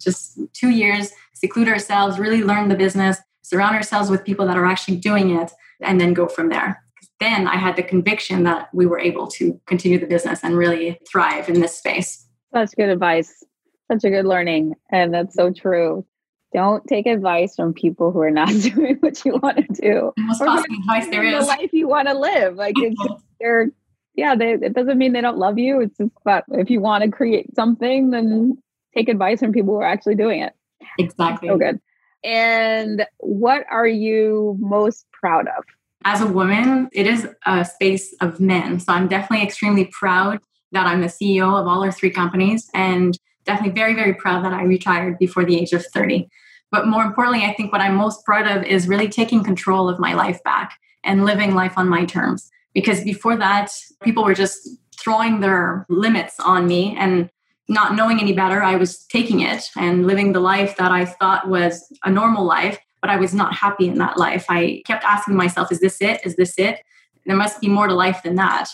just 0.00 0.38
two 0.52 0.70
years, 0.70 1.12
seclude 1.34 1.68
ourselves, 1.68 2.18
really 2.18 2.42
learn 2.42 2.68
the 2.68 2.74
business, 2.74 3.18
surround 3.42 3.76
ourselves 3.76 4.10
with 4.10 4.24
people 4.24 4.46
that 4.46 4.56
are 4.56 4.66
actually 4.66 4.96
doing 4.96 5.36
it, 5.36 5.50
and 5.80 6.00
then 6.00 6.14
go 6.14 6.28
from 6.28 6.48
there. 6.48 6.82
Then 7.20 7.46
I 7.46 7.56
had 7.56 7.76
the 7.76 7.82
conviction 7.82 8.44
that 8.44 8.68
we 8.72 8.86
were 8.86 8.98
able 8.98 9.26
to 9.28 9.60
continue 9.66 9.98
the 9.98 10.06
business 10.06 10.40
and 10.42 10.56
really 10.56 10.98
thrive 11.08 11.48
in 11.48 11.60
this 11.60 11.76
space. 11.76 12.26
Such 12.52 12.74
good 12.76 12.88
advice. 12.88 13.44
Such 13.90 14.04
a 14.04 14.10
good 14.10 14.24
learning. 14.24 14.74
And 14.90 15.12
that's 15.14 15.34
so 15.34 15.52
true 15.52 16.04
don't 16.52 16.86
take 16.86 17.06
advice 17.06 17.56
from 17.56 17.72
people 17.74 18.12
who 18.12 18.20
are 18.20 18.30
not 18.30 18.48
doing 18.60 18.96
what 19.00 19.24
you 19.24 19.38
want 19.42 19.56
to 19.56 19.80
do. 19.80 20.12
The 20.16 20.22
most 20.22 20.42
awesome 20.42 20.74
advice 20.80 21.08
there 21.08 21.24
is. 21.24 21.46
The 21.46 21.46
life 21.46 21.72
you 21.72 21.88
want 21.88 22.08
to 22.08 22.14
live. 22.14 22.56
Like 22.56 22.74
it's, 22.78 23.00
they're, 23.40 23.70
yeah, 24.14 24.34
they, 24.34 24.52
it 24.52 24.74
doesn't 24.74 24.98
mean 24.98 25.12
they 25.12 25.20
don't 25.20 25.38
love 25.38 25.58
you. 25.58 25.80
It's 25.80 25.96
just 25.96 26.12
that 26.24 26.44
if 26.50 26.70
you 26.70 26.80
want 26.80 27.04
to 27.04 27.10
create 27.10 27.54
something, 27.54 28.10
then 28.10 28.58
take 28.96 29.08
advice 29.08 29.40
from 29.40 29.52
people 29.52 29.74
who 29.74 29.80
are 29.80 29.86
actually 29.86 30.16
doing 30.16 30.42
it. 30.42 30.52
Exactly. 30.98 31.48
So 31.48 31.56
good. 31.56 31.80
And 32.24 33.06
what 33.18 33.64
are 33.70 33.86
you 33.86 34.56
most 34.60 35.06
proud 35.12 35.46
of? 35.56 35.64
As 36.04 36.20
a 36.20 36.26
woman, 36.26 36.88
it 36.92 37.06
is 37.06 37.28
a 37.46 37.64
space 37.64 38.14
of 38.20 38.40
men. 38.40 38.80
So 38.80 38.92
I'm 38.92 39.08
definitely 39.08 39.46
extremely 39.46 39.86
proud 39.86 40.40
that 40.72 40.86
I'm 40.86 41.00
the 41.00 41.06
CEO 41.06 41.60
of 41.60 41.66
all 41.66 41.84
our 41.84 41.92
three 41.92 42.10
companies 42.10 42.68
and 42.74 43.16
definitely 43.44 43.74
very, 43.74 43.94
very 43.94 44.14
proud 44.14 44.44
that 44.44 44.52
I 44.52 44.62
retired 44.62 45.18
before 45.18 45.44
the 45.44 45.58
age 45.58 45.72
of 45.72 45.84
30. 45.86 46.28
But 46.70 46.86
more 46.86 47.04
importantly, 47.04 47.44
I 47.44 47.52
think 47.52 47.70
what 47.70 47.80
I'm 47.80 47.94
most 47.94 48.24
proud 48.24 48.46
of 48.46 48.64
is 48.64 48.88
really 48.88 49.08
taking 49.08 49.44
control 49.44 49.88
of 49.88 49.98
my 49.98 50.14
life 50.14 50.42
back 50.42 50.78
and 51.04 51.24
living 51.24 51.54
life 51.54 51.76
on 51.76 51.88
my 51.88 52.04
terms. 52.04 52.50
Because 52.72 53.02
before 53.02 53.36
that, 53.36 53.70
people 54.02 54.24
were 54.24 54.34
just 54.34 54.68
throwing 54.96 55.40
their 55.40 55.84
limits 55.88 56.40
on 56.40 56.66
me 56.66 56.96
and 56.98 57.28
not 57.68 57.94
knowing 57.94 58.20
any 58.20 58.32
better, 58.32 58.62
I 58.62 58.76
was 58.76 59.04
taking 59.06 59.40
it 59.40 59.64
and 59.76 60.06
living 60.06 60.32
the 60.32 60.40
life 60.40 60.76
that 60.76 60.90
I 60.90 61.04
thought 61.04 61.48
was 61.48 61.86
a 62.04 62.10
normal 62.10 62.44
life, 62.44 62.78
but 63.00 63.10
I 63.10 63.16
was 63.16 63.34
not 63.34 63.54
happy 63.54 63.88
in 63.88 63.98
that 63.98 64.16
life. 64.16 64.46
I 64.48 64.82
kept 64.86 65.04
asking 65.04 65.36
myself, 65.36 65.72
is 65.72 65.80
this 65.80 66.00
it? 66.00 66.20
Is 66.24 66.36
this 66.36 66.54
it? 66.58 66.80
There 67.26 67.36
must 67.36 67.60
be 67.60 67.68
more 67.68 67.86
to 67.86 67.94
life 67.94 68.22
than 68.22 68.34
that. 68.36 68.68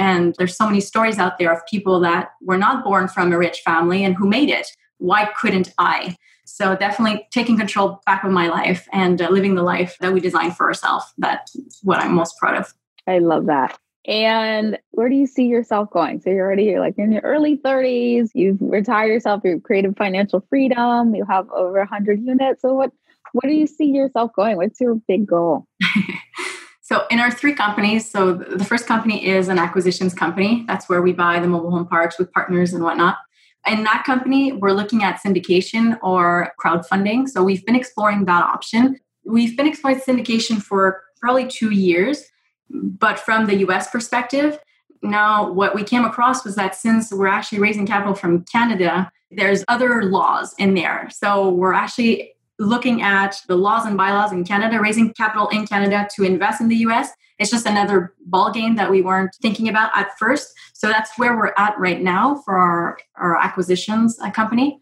And 0.00 0.34
there's 0.38 0.56
so 0.56 0.64
many 0.64 0.80
stories 0.80 1.18
out 1.18 1.38
there 1.38 1.52
of 1.52 1.60
people 1.66 2.00
that 2.00 2.30
were 2.40 2.56
not 2.56 2.82
born 2.82 3.06
from 3.06 3.32
a 3.32 3.38
rich 3.38 3.60
family 3.60 4.02
and 4.02 4.16
who 4.16 4.26
made 4.26 4.48
it. 4.48 4.66
Why 4.96 5.26
couldn't 5.38 5.74
I? 5.76 6.16
So 6.46 6.74
definitely 6.74 7.28
taking 7.30 7.58
control 7.58 8.00
back 8.06 8.24
of 8.24 8.30
my 8.30 8.48
life 8.48 8.88
and 8.94 9.20
uh, 9.20 9.28
living 9.28 9.56
the 9.56 9.62
life 9.62 9.96
that 10.00 10.14
we 10.14 10.20
designed 10.20 10.56
for 10.56 10.66
ourselves. 10.66 11.04
That's 11.18 11.54
what 11.82 12.00
I'm 12.00 12.14
most 12.14 12.38
proud 12.38 12.56
of. 12.56 12.72
I 13.06 13.18
love 13.18 13.44
that. 13.46 13.78
And 14.06 14.78
where 14.92 15.10
do 15.10 15.14
you 15.14 15.26
see 15.26 15.44
yourself 15.44 15.90
going? 15.90 16.22
So 16.22 16.30
you're 16.30 16.46
already 16.46 16.64
you're 16.64 16.80
like 16.80 16.96
in 16.96 17.12
your 17.12 17.20
early 17.20 17.58
30s, 17.58 18.30
you've 18.32 18.56
retired 18.62 19.08
yourself, 19.08 19.42
you've 19.44 19.62
created 19.62 19.98
financial 19.98 20.42
freedom, 20.48 21.14
you 21.14 21.26
have 21.26 21.48
over 21.50 21.78
100 21.78 22.24
units. 22.24 22.62
So 22.62 22.72
what 22.72 22.90
what 23.32 23.44
do 23.44 23.52
you 23.52 23.66
see 23.66 23.90
yourself 23.90 24.32
going? 24.34 24.56
What's 24.56 24.80
your 24.80 24.94
big 25.06 25.26
goal? 25.26 25.66
So 26.90 27.06
in 27.08 27.20
our 27.20 27.30
three 27.30 27.54
companies, 27.54 28.10
so 28.10 28.32
the 28.32 28.64
first 28.64 28.88
company 28.88 29.24
is 29.24 29.46
an 29.46 29.60
acquisitions 29.60 30.12
company. 30.12 30.64
That's 30.66 30.88
where 30.88 31.02
we 31.02 31.12
buy 31.12 31.38
the 31.38 31.46
mobile 31.46 31.70
home 31.70 31.86
parks 31.86 32.18
with 32.18 32.32
partners 32.32 32.72
and 32.72 32.82
whatnot. 32.82 33.18
In 33.64 33.84
that 33.84 34.02
company, 34.04 34.54
we're 34.54 34.72
looking 34.72 35.04
at 35.04 35.20
syndication 35.24 35.96
or 36.02 36.52
crowdfunding. 36.60 37.28
So 37.28 37.44
we've 37.44 37.64
been 37.64 37.76
exploring 37.76 38.24
that 38.24 38.42
option. 38.42 38.98
We've 39.24 39.56
been 39.56 39.68
exploring 39.68 40.00
syndication 40.00 40.60
for 40.60 41.04
probably 41.20 41.46
two 41.46 41.70
years, 41.70 42.24
but 42.68 43.20
from 43.20 43.46
the 43.46 43.58
US 43.68 43.88
perspective, 43.88 44.58
now 45.00 45.48
what 45.48 45.76
we 45.76 45.84
came 45.84 46.04
across 46.04 46.44
was 46.44 46.56
that 46.56 46.74
since 46.74 47.12
we're 47.12 47.28
actually 47.28 47.60
raising 47.60 47.86
capital 47.86 48.16
from 48.16 48.44
Canada, 48.46 49.12
there's 49.30 49.64
other 49.68 50.02
laws 50.02 50.56
in 50.58 50.74
there. 50.74 51.08
So 51.12 51.50
we're 51.50 51.72
actually 51.72 52.32
looking 52.60 53.00
at 53.00 53.40
the 53.48 53.56
laws 53.56 53.86
and 53.86 53.96
bylaws 53.96 54.32
in 54.32 54.44
Canada, 54.44 54.78
raising 54.78 55.12
capital 55.14 55.48
in 55.48 55.66
Canada 55.66 56.06
to 56.14 56.24
invest 56.24 56.60
in 56.60 56.68
the 56.68 56.76
US. 56.76 57.10
It's 57.38 57.50
just 57.50 57.64
another 57.64 58.12
ball 58.26 58.52
game 58.52 58.76
that 58.76 58.90
we 58.90 59.00
weren't 59.00 59.34
thinking 59.40 59.70
about 59.70 59.90
at 59.96 60.16
first. 60.18 60.52
So 60.74 60.88
that's 60.88 61.18
where 61.18 61.36
we're 61.36 61.54
at 61.56 61.76
right 61.78 62.02
now 62.02 62.36
for 62.44 62.58
our, 62.58 62.98
our 63.16 63.36
acquisitions 63.36 64.20
uh, 64.20 64.30
company. 64.30 64.78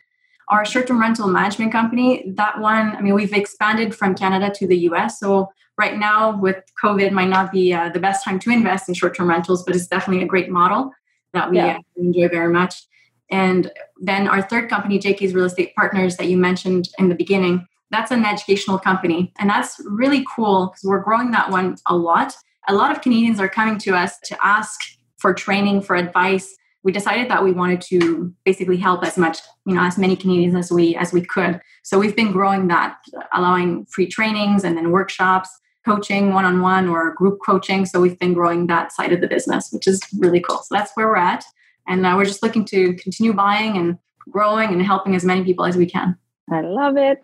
Our 0.49 0.64
short-term 0.64 1.00
rental 1.00 1.28
management 1.28 1.70
company, 1.70 2.25
that 2.35 2.58
one, 2.58 2.97
I 2.97 3.00
mean, 3.00 3.14
we've 3.14 3.32
expanded 3.32 3.94
from 3.94 4.16
Canada 4.16 4.52
to 4.56 4.66
the 4.66 4.76
US. 4.90 5.20
So 5.20 5.49
right 5.76 5.97
now 5.97 6.37
with 6.37 6.64
COVID 6.82 7.12
might 7.12 7.28
not 7.28 7.52
be 7.52 7.73
uh, 7.73 7.90
the 7.90 8.00
best 8.00 8.25
time 8.25 8.40
to 8.40 8.50
invest 8.50 8.88
in 8.88 8.94
short-term 8.94 9.28
rentals, 9.28 9.62
but 9.62 9.76
it's 9.76 9.87
definitely 9.87 10.25
a 10.25 10.26
great 10.26 10.50
model 10.50 10.90
that 11.32 11.49
we 11.49 11.58
yeah. 11.58 11.76
uh, 11.76 11.80
enjoy 11.97 12.28
very 12.28 12.52
much. 12.52 12.88
And 13.30 13.70
then 14.00 14.26
our 14.26 14.42
third 14.42 14.68
company, 14.68 14.99
JK's 14.99 15.32
Real 15.32 15.44
Estate 15.44 15.76
Partners, 15.76 16.16
that 16.16 16.26
you 16.26 16.37
mentioned 16.37 16.88
in 16.99 17.08
the 17.08 17.14
beginning, 17.14 17.67
that's 17.90 18.11
an 18.11 18.25
educational 18.25 18.78
company. 18.78 19.33
And 19.38 19.49
that's 19.49 19.80
really 19.85 20.25
cool 20.35 20.66
because 20.66 20.85
we're 20.85 21.02
growing 21.02 21.30
that 21.30 21.50
one 21.50 21.76
a 21.87 21.97
lot. 21.97 22.35
A 22.68 22.75
lot 22.75 22.92
of 22.92 23.00
Canadians 23.00 23.40
are 23.40 23.49
coming 23.49 23.78
to 23.78 23.95
us 23.95 24.18
to 24.25 24.37
ask 24.45 24.80
for 25.16 25.33
training, 25.33 25.83
for 25.83 25.97
advice. 25.97 26.54
We 26.83 26.92
decided 26.92 27.30
that 27.30 27.42
we 27.42 27.52
wanted 27.52 27.80
to 27.83 28.33
basically 28.45 28.76
help 28.76 29.04
as 29.04 29.16
much, 29.16 29.38
you 29.66 29.75
know, 29.75 29.83
as 29.83 29.99
many 29.99 30.16
Canadians 30.16 30.54
as 30.54 30.71
we 30.71 30.95
as 30.97 31.12
we 31.12 31.25
could. 31.25 31.61
So 31.83 31.99
we've 31.99 32.14
been 32.14 32.33
growing 32.33 32.68
that, 32.68 32.99
allowing 33.33 33.87
free 33.87 34.07
trainings 34.07 34.64
and 34.64 34.76
then 34.76 34.90
workshops, 34.90 35.49
coaching 35.85 36.35
one-on-one 36.35 36.88
or 36.88 37.14
group 37.14 37.40
coaching. 37.45 37.87
So 37.87 38.00
we've 38.00 38.18
been 38.18 38.35
growing 38.35 38.66
that 38.66 38.92
side 38.92 39.12
of 39.12 39.21
the 39.21 39.26
business, 39.26 39.71
which 39.73 39.87
is 39.87 40.00
really 40.18 40.40
cool. 40.40 40.59
So 40.59 40.75
that's 40.75 40.92
where 40.95 41.09
we're 41.09 41.16
at. 41.16 41.45
And 41.87 42.04
uh, 42.04 42.14
we're 42.16 42.26
just 42.26 42.42
looking 42.42 42.66
to 42.66 42.92
continue 42.95 43.33
buying 43.33 43.76
and 43.78 43.99
growing 44.30 44.71
and 44.73 44.83
helping 44.83 45.14
as 45.14 45.25
many 45.25 45.42
people 45.42 45.64
as 45.64 45.76
we 45.76 45.87
can. 45.87 46.16
I 46.50 46.61
love 46.62 46.97
it. 46.97 47.19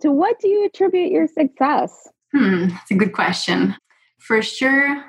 to 0.00 0.10
what 0.10 0.38
do 0.40 0.48
you 0.48 0.66
attribute 0.66 1.10
your 1.10 1.26
success? 1.26 2.08
Hmm, 2.32 2.68
it's 2.82 2.90
a 2.90 2.94
good 2.94 3.12
question. 3.12 3.76
For 4.18 4.42
sure, 4.42 5.04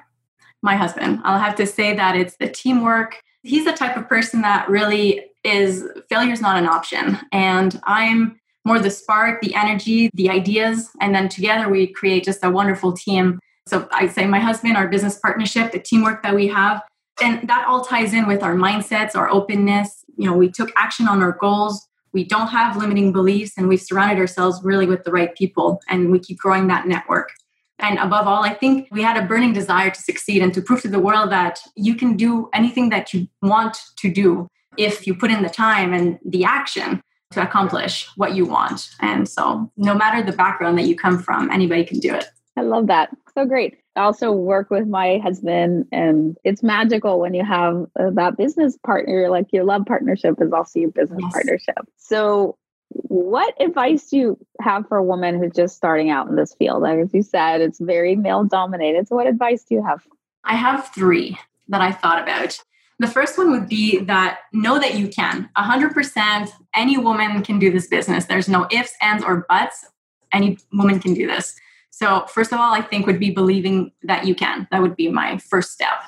my 0.62 0.76
husband. 0.76 1.22
I'll 1.24 1.40
have 1.40 1.56
to 1.56 1.66
say 1.66 1.96
that 1.96 2.16
it's 2.16 2.36
the 2.38 2.50
teamwork. 2.50 3.22
He's 3.44 3.66
the 3.66 3.74
type 3.74 3.98
of 3.98 4.08
person 4.08 4.42
that 4.42 4.70
really 4.70 5.26
is 5.44 5.88
failure 6.10 6.34
is 6.34 6.42
not 6.42 6.58
an 6.58 6.68
option. 6.68 7.20
And 7.32 7.80
I'm 7.86 8.40
more 8.66 8.80
the 8.80 8.90
spark, 8.90 9.42
the 9.42 9.54
energy, 9.54 10.10
the 10.16 10.30
ideas. 10.30 10.90
And 11.00 11.14
then 11.14 11.30
together 11.30 11.70
we 11.70 11.88
create 11.88 12.24
just 12.24 12.44
a 12.44 12.50
wonderful 12.50 12.94
team. 12.94 13.40
So 13.68 13.88
I 13.92 14.08
say 14.08 14.26
my 14.26 14.40
husband, 14.40 14.76
our 14.76 14.88
business 14.88 15.20
partnership, 15.20 15.72
the 15.72 15.80
teamwork 15.80 16.24
that 16.24 16.36
we 16.36 16.48
have, 16.48 16.82
And 17.22 17.48
that 17.48 17.66
all 17.68 17.86
ties 17.86 18.14
in 18.14 18.28
with 18.28 18.44
our 18.44 18.56
mindsets, 18.56 19.16
our 19.16 19.30
openness. 19.30 20.04
You 20.18 20.30
know, 20.30 20.36
we 20.36 20.50
took 20.50 20.72
action 20.76 21.08
on 21.08 21.22
our 21.22 21.38
goals. 21.40 21.88
We 22.16 22.24
don't 22.24 22.48
have 22.48 22.78
limiting 22.78 23.12
beliefs, 23.12 23.52
and 23.58 23.68
we've 23.68 23.82
surrounded 23.82 24.20
ourselves 24.20 24.62
really 24.64 24.88
with 24.88 25.04
the 25.04 25.12
right 25.12 25.36
people, 25.36 25.82
and 25.90 26.14
we 26.14 26.20
keep 26.20 26.38
growing 26.38 26.68
that 26.68 26.88
network. 26.88 27.34
And 27.80 28.00
above 28.00 28.26
all, 28.26 28.42
I 28.42 28.54
think 28.54 28.88
we 28.90 29.02
had 29.02 29.22
a 29.22 29.28
burning 29.28 29.52
desire 29.52 29.90
to 29.90 30.02
succeed 30.02 30.42
and 30.42 30.54
to 30.54 30.62
prove 30.62 30.82
to 30.84 30.88
the 30.88 30.98
world 30.98 31.30
that 31.34 31.60
you 31.76 31.94
can 31.94 32.16
do 32.16 32.50
anything 32.54 32.88
that 32.88 33.14
you 33.14 33.28
want 33.42 33.78
to 33.98 34.10
do 34.10 34.48
if 34.78 35.06
you 35.06 35.14
put 35.14 35.30
in 35.30 35.44
the 35.44 35.50
time 35.50 35.94
and 35.94 36.18
the 36.26 36.46
action 36.46 37.02
to 37.32 37.42
accomplish 37.42 38.08
what 38.16 38.34
you 38.34 38.46
want. 38.46 38.92
And 39.02 39.28
so, 39.28 39.70
no 39.76 39.94
matter 39.94 40.24
the 40.24 40.38
background 40.38 40.78
that 40.78 40.86
you 40.86 40.96
come 40.96 41.20
from, 41.22 41.52
anybody 41.52 41.84
can 41.84 42.00
do 42.00 42.16
it. 42.16 42.28
I 42.56 42.62
love 42.62 42.88
that. 42.88 43.10
So 43.38 43.46
great. 43.46 43.78
I 43.98 44.02
also 44.02 44.32
work 44.32 44.70
with 44.70 44.88
my 44.88 45.20
husband, 45.22 45.88
and 45.92 46.38
it's 46.46 46.64
magical 46.64 47.20
when 47.20 47.34
you 47.34 47.44
have 47.44 47.86
uh, 48.00 48.12
that 48.12 48.38
business 48.38 48.78
partner. 48.86 49.30
Like 49.30 49.48
your 49.52 49.66
love 49.66 49.86
partnership 49.86 50.36
is 50.42 50.54
also 50.54 50.80
your 50.80 50.92
business 50.92 51.20
yes. 51.22 51.34
partnership. 51.34 51.88
So, 51.98 52.58
what 52.90 53.54
advice 53.62 54.10
do 54.10 54.18
you 54.18 54.38
have 54.62 54.88
for 54.88 54.98
a 54.98 55.04
woman 55.04 55.38
who's 55.38 55.54
just 55.54 55.76
starting 55.76 56.10
out 56.10 56.30
in 56.30 56.38
this 56.38 56.54
field? 56.54 56.82
Like, 56.82 57.00
as 57.00 57.14
you 57.14 57.24
said, 57.24 57.60
it's 57.60 57.80
very 57.80 58.16
male 58.16 58.46
dominated. 58.46 59.08
So, 59.10 59.16
what 59.16 59.28
advice 59.28 59.64
do 59.64 59.76
you 59.76 59.84
have? 59.86 60.02
I 60.46 60.56
have 60.56 60.94
three 60.94 61.38
that 61.68 61.82
I 61.82 61.92
thought 61.92 62.24
about. 62.24 62.58
The 63.00 63.08
first 63.08 63.38
one 63.38 63.52
would 63.52 63.68
be 63.68 64.00
that 64.00 64.40
know 64.54 64.80
that 64.80 64.96
you 64.96 65.10
can. 65.10 65.50
100% 65.58 66.50
any 66.74 66.98
woman 66.98 67.44
can 67.44 67.60
do 67.60 67.70
this 67.70 67.88
business. 67.88 68.26
There's 68.26 68.48
no 68.48 68.68
ifs, 68.72 68.94
ands, 69.02 69.26
or 69.26 69.46
buts. 69.50 69.86
Any 70.32 70.58
woman 70.72 71.02
can 71.02 71.14
do 71.14 71.28
this. 71.28 71.60
So, 71.96 72.26
first 72.28 72.52
of 72.52 72.60
all, 72.60 72.74
I 72.74 72.82
think 72.82 73.06
would 73.06 73.22
be 73.22 73.30
believing 73.30 73.90
that 74.04 74.26
you 74.26 74.36
can. 74.36 74.68
That 74.70 74.82
would 74.82 74.98
be 74.98 75.08
my 75.08 75.38
first 75.38 75.72
step. 75.72 76.04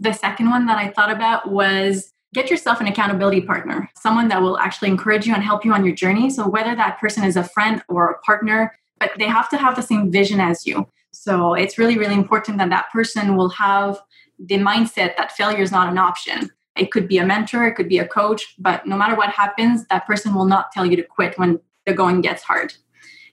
The 0.00 0.14
second 0.14 0.48
one 0.48 0.64
that 0.64 0.78
I 0.78 0.88
thought 0.88 1.10
about 1.10 1.50
was 1.50 2.14
get 2.32 2.48
yourself 2.48 2.80
an 2.80 2.86
accountability 2.86 3.42
partner, 3.42 3.90
someone 3.94 4.28
that 4.28 4.40
will 4.40 4.56
actually 4.56 4.88
encourage 4.88 5.26
you 5.26 5.34
and 5.34 5.42
help 5.42 5.66
you 5.66 5.74
on 5.74 5.84
your 5.84 5.94
journey. 5.94 6.30
So, 6.30 6.48
whether 6.48 6.74
that 6.74 6.98
person 6.98 7.24
is 7.24 7.36
a 7.36 7.44
friend 7.44 7.82
or 7.90 8.08
a 8.08 8.18
partner, 8.20 8.74
but 8.98 9.10
they 9.18 9.26
have 9.26 9.50
to 9.50 9.58
have 9.58 9.76
the 9.76 9.82
same 9.82 10.10
vision 10.10 10.40
as 10.40 10.66
you. 10.66 10.88
So, 11.12 11.52
it's 11.52 11.76
really, 11.76 11.98
really 11.98 12.14
important 12.14 12.56
that 12.56 12.70
that 12.70 12.90
person 12.90 13.36
will 13.36 13.50
have 13.50 14.00
the 14.38 14.56
mindset 14.56 15.18
that 15.18 15.32
failure 15.32 15.62
is 15.62 15.70
not 15.70 15.92
an 15.92 15.98
option. 15.98 16.50
It 16.74 16.90
could 16.90 17.06
be 17.06 17.18
a 17.18 17.26
mentor, 17.26 17.66
it 17.66 17.74
could 17.74 17.90
be 17.90 17.98
a 17.98 18.08
coach, 18.08 18.54
but 18.58 18.86
no 18.86 18.96
matter 18.96 19.14
what 19.14 19.28
happens, 19.28 19.84
that 19.88 20.06
person 20.06 20.34
will 20.34 20.46
not 20.46 20.72
tell 20.72 20.86
you 20.86 20.96
to 20.96 21.02
quit 21.02 21.38
when 21.38 21.60
the 21.84 21.92
going 21.92 22.22
gets 22.22 22.42
hard. 22.42 22.72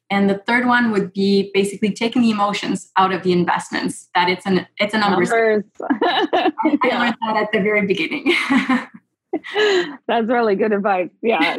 And 0.09 0.29
the 0.29 0.37
third 0.37 0.67
one 0.67 0.91
would 0.91 1.13
be 1.13 1.49
basically 1.53 1.91
taking 1.91 2.21
the 2.21 2.29
emotions 2.29 2.91
out 2.95 3.11
of 3.11 3.23
the 3.23 3.31
investments. 3.31 4.09
That 4.13 4.29
it's 4.29 4.45
an 4.45 4.67
it's 4.77 4.93
a 4.93 4.99
numbers. 4.99 5.29
numbers. 5.29 5.63
I, 5.81 6.51
I 6.83 6.97
learned 6.99 7.15
that 7.21 7.37
at 7.37 7.51
the 7.51 7.59
very 7.61 7.85
beginning. 7.85 8.33
That's 10.07 10.27
really 10.27 10.55
good 10.55 10.71
advice. 10.71 11.09
Yeah, 11.21 11.57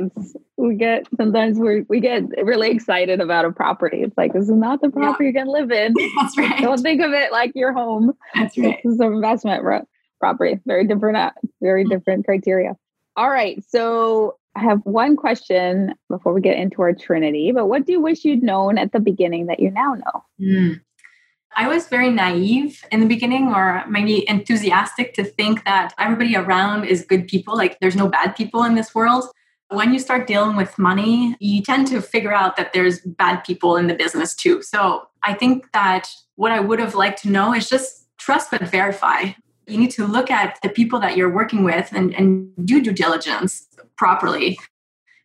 we 0.56 0.76
get 0.76 1.06
sometimes 1.16 1.58
we 1.58 1.82
we 1.88 2.00
get 2.00 2.22
really 2.42 2.70
excited 2.70 3.20
about 3.20 3.44
a 3.44 3.52
property. 3.52 4.02
It's 4.02 4.16
like 4.16 4.32
this 4.32 4.44
is 4.44 4.50
not 4.50 4.80
the 4.80 4.90
property 4.90 5.24
yeah. 5.24 5.32
you're 5.32 5.44
gonna 5.44 5.50
live 5.50 5.70
in. 5.70 5.94
That's 6.20 6.38
right. 6.38 6.60
Don't 6.60 6.80
think 6.80 7.02
of 7.02 7.12
it 7.12 7.32
like 7.32 7.52
your 7.54 7.72
home. 7.72 8.12
That's 8.34 8.56
right. 8.56 8.78
This 8.82 8.94
is 8.94 9.00
an 9.00 9.12
investment 9.12 9.64
property. 10.20 10.60
Very 10.66 10.86
different. 10.86 11.16
Uh, 11.16 11.32
very 11.60 11.84
mm-hmm. 11.84 11.90
different 11.90 12.24
criteria. 12.24 12.76
All 13.16 13.30
right. 13.30 13.62
So 13.68 14.36
I 14.56 14.60
have 14.60 14.80
one 14.84 15.16
question 15.16 15.94
before 16.08 16.32
we 16.32 16.40
get 16.40 16.56
into 16.56 16.80
our 16.80 16.94
Trinity. 16.94 17.52
But 17.52 17.66
what 17.66 17.84
do 17.84 17.92
you 17.92 18.00
wish 18.00 18.24
you'd 18.24 18.42
known 18.42 18.78
at 18.78 18.92
the 18.92 19.00
beginning 19.00 19.46
that 19.46 19.60
you 19.60 19.70
now 19.70 19.94
know? 19.94 20.24
Mm. 20.40 20.80
I 21.54 21.68
was 21.68 21.88
very 21.88 22.10
naive 22.10 22.82
in 22.90 23.00
the 23.00 23.06
beginning, 23.06 23.48
or 23.48 23.84
maybe 23.88 24.28
enthusiastic 24.28 25.12
to 25.14 25.24
think 25.24 25.64
that 25.64 25.92
everybody 25.98 26.36
around 26.36 26.84
is 26.84 27.04
good 27.04 27.28
people. 27.28 27.56
Like 27.56 27.78
there's 27.80 27.96
no 27.96 28.08
bad 28.08 28.34
people 28.34 28.64
in 28.64 28.74
this 28.74 28.94
world. 28.94 29.24
When 29.68 29.92
you 29.92 29.98
start 29.98 30.26
dealing 30.26 30.56
with 30.56 30.78
money, 30.78 31.36
you 31.38 31.62
tend 31.62 31.86
to 31.88 32.00
figure 32.00 32.32
out 32.32 32.56
that 32.56 32.72
there's 32.72 33.00
bad 33.00 33.42
people 33.44 33.76
in 33.76 33.88
the 33.88 33.94
business 33.94 34.34
too. 34.34 34.62
So 34.62 35.08
I 35.22 35.34
think 35.34 35.70
that 35.72 36.08
what 36.36 36.52
I 36.52 36.60
would 36.60 36.78
have 36.78 36.94
liked 36.94 37.22
to 37.22 37.30
know 37.30 37.52
is 37.52 37.68
just 37.68 38.06
trust 38.16 38.50
but 38.50 38.62
verify. 38.62 39.32
You 39.66 39.78
need 39.78 39.90
to 39.92 40.06
look 40.06 40.30
at 40.30 40.58
the 40.62 40.68
people 40.68 41.00
that 41.00 41.16
you're 41.16 41.32
working 41.32 41.64
with 41.64 41.90
and, 41.92 42.14
and 42.14 42.50
do 42.64 42.80
due 42.80 42.92
diligence 42.92 43.66
properly. 43.96 44.58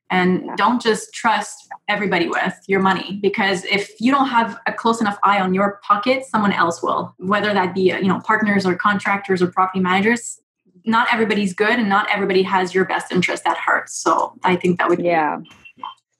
And 0.10 0.50
don't 0.58 0.82
just 0.82 1.14
trust 1.14 1.70
everybody 1.88 2.28
with 2.28 2.54
your 2.68 2.82
money 2.82 3.18
because 3.22 3.64
if 3.64 3.90
you 4.02 4.12
don't 4.12 4.28
have 4.28 4.60
a 4.68 4.74
close 4.74 5.00
enough 5.00 5.18
eye 5.24 5.40
on 5.40 5.54
your 5.54 5.80
pocket 5.84 6.26
someone 6.26 6.52
else 6.52 6.84
will. 6.84 7.16
Whether 7.18 7.54
that 7.54 7.74
be 7.74 7.84
you 7.84 8.08
know 8.08 8.20
partners 8.20 8.66
or 8.66 8.76
contractors 8.76 9.42
or 9.42 9.48
property 9.48 9.80
managers 9.80 10.40
not 10.86 11.08
everybody's 11.14 11.54
good 11.54 11.80
and 11.80 11.88
not 11.88 12.08
everybody 12.12 12.42
has 12.42 12.74
your 12.74 12.84
best 12.86 13.12
interest 13.12 13.44
at 13.46 13.56
heart. 13.58 13.90
So 13.90 14.34
i 14.44 14.56
think 14.58 14.80
that 14.80 14.90
would 14.90 15.00
yeah. 15.00 15.40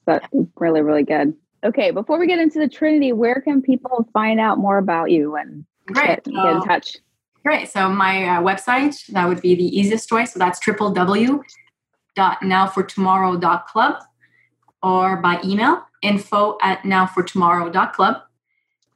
That's 0.06 0.26
really 0.56 0.80
really 0.80 1.04
good. 1.04 1.34
Okay 1.62 1.90
before 1.90 2.18
we 2.18 2.26
get 2.26 2.38
into 2.38 2.58
the 2.58 2.68
trinity 2.68 3.12
where 3.12 3.42
can 3.42 3.60
people 3.60 4.08
find 4.14 4.40
out 4.40 4.56
more 4.56 4.78
about 4.78 5.10
you 5.10 5.36
and 5.36 5.66
Great. 5.86 6.24
Get, 6.24 6.24
get 6.24 6.46
in 6.46 6.62
touch 6.62 6.96
Great. 7.44 7.68
So 7.68 7.88
my 7.88 8.24
uh, 8.24 8.42
website, 8.42 9.04
that 9.06 9.28
would 9.28 9.42
be 9.42 9.54
the 9.54 9.64
easiest 9.64 10.10
way. 10.12 10.26
So 10.26 10.38
that's 10.38 10.60
triple 10.60 10.90
W 10.90 11.42
nowfortomorrow.club 12.16 14.02
or 14.82 15.16
by 15.16 15.40
email 15.44 15.82
info 16.02 16.58
at 16.62 16.82
nowfortomorrow.club 16.82 18.16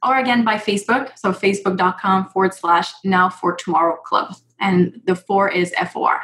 or 0.05 0.17
again 0.17 0.43
by 0.43 0.55
Facebook. 0.55 1.17
So 1.17 1.31
facebook.com 1.31 2.29
forward 2.29 2.53
slash 2.53 2.93
now 3.03 3.29
for 3.29 3.55
tomorrow 3.55 3.97
club. 3.97 4.35
And 4.59 5.01
the 5.05 5.15
four 5.15 5.49
is 5.49 5.73
FOR. 5.91 6.19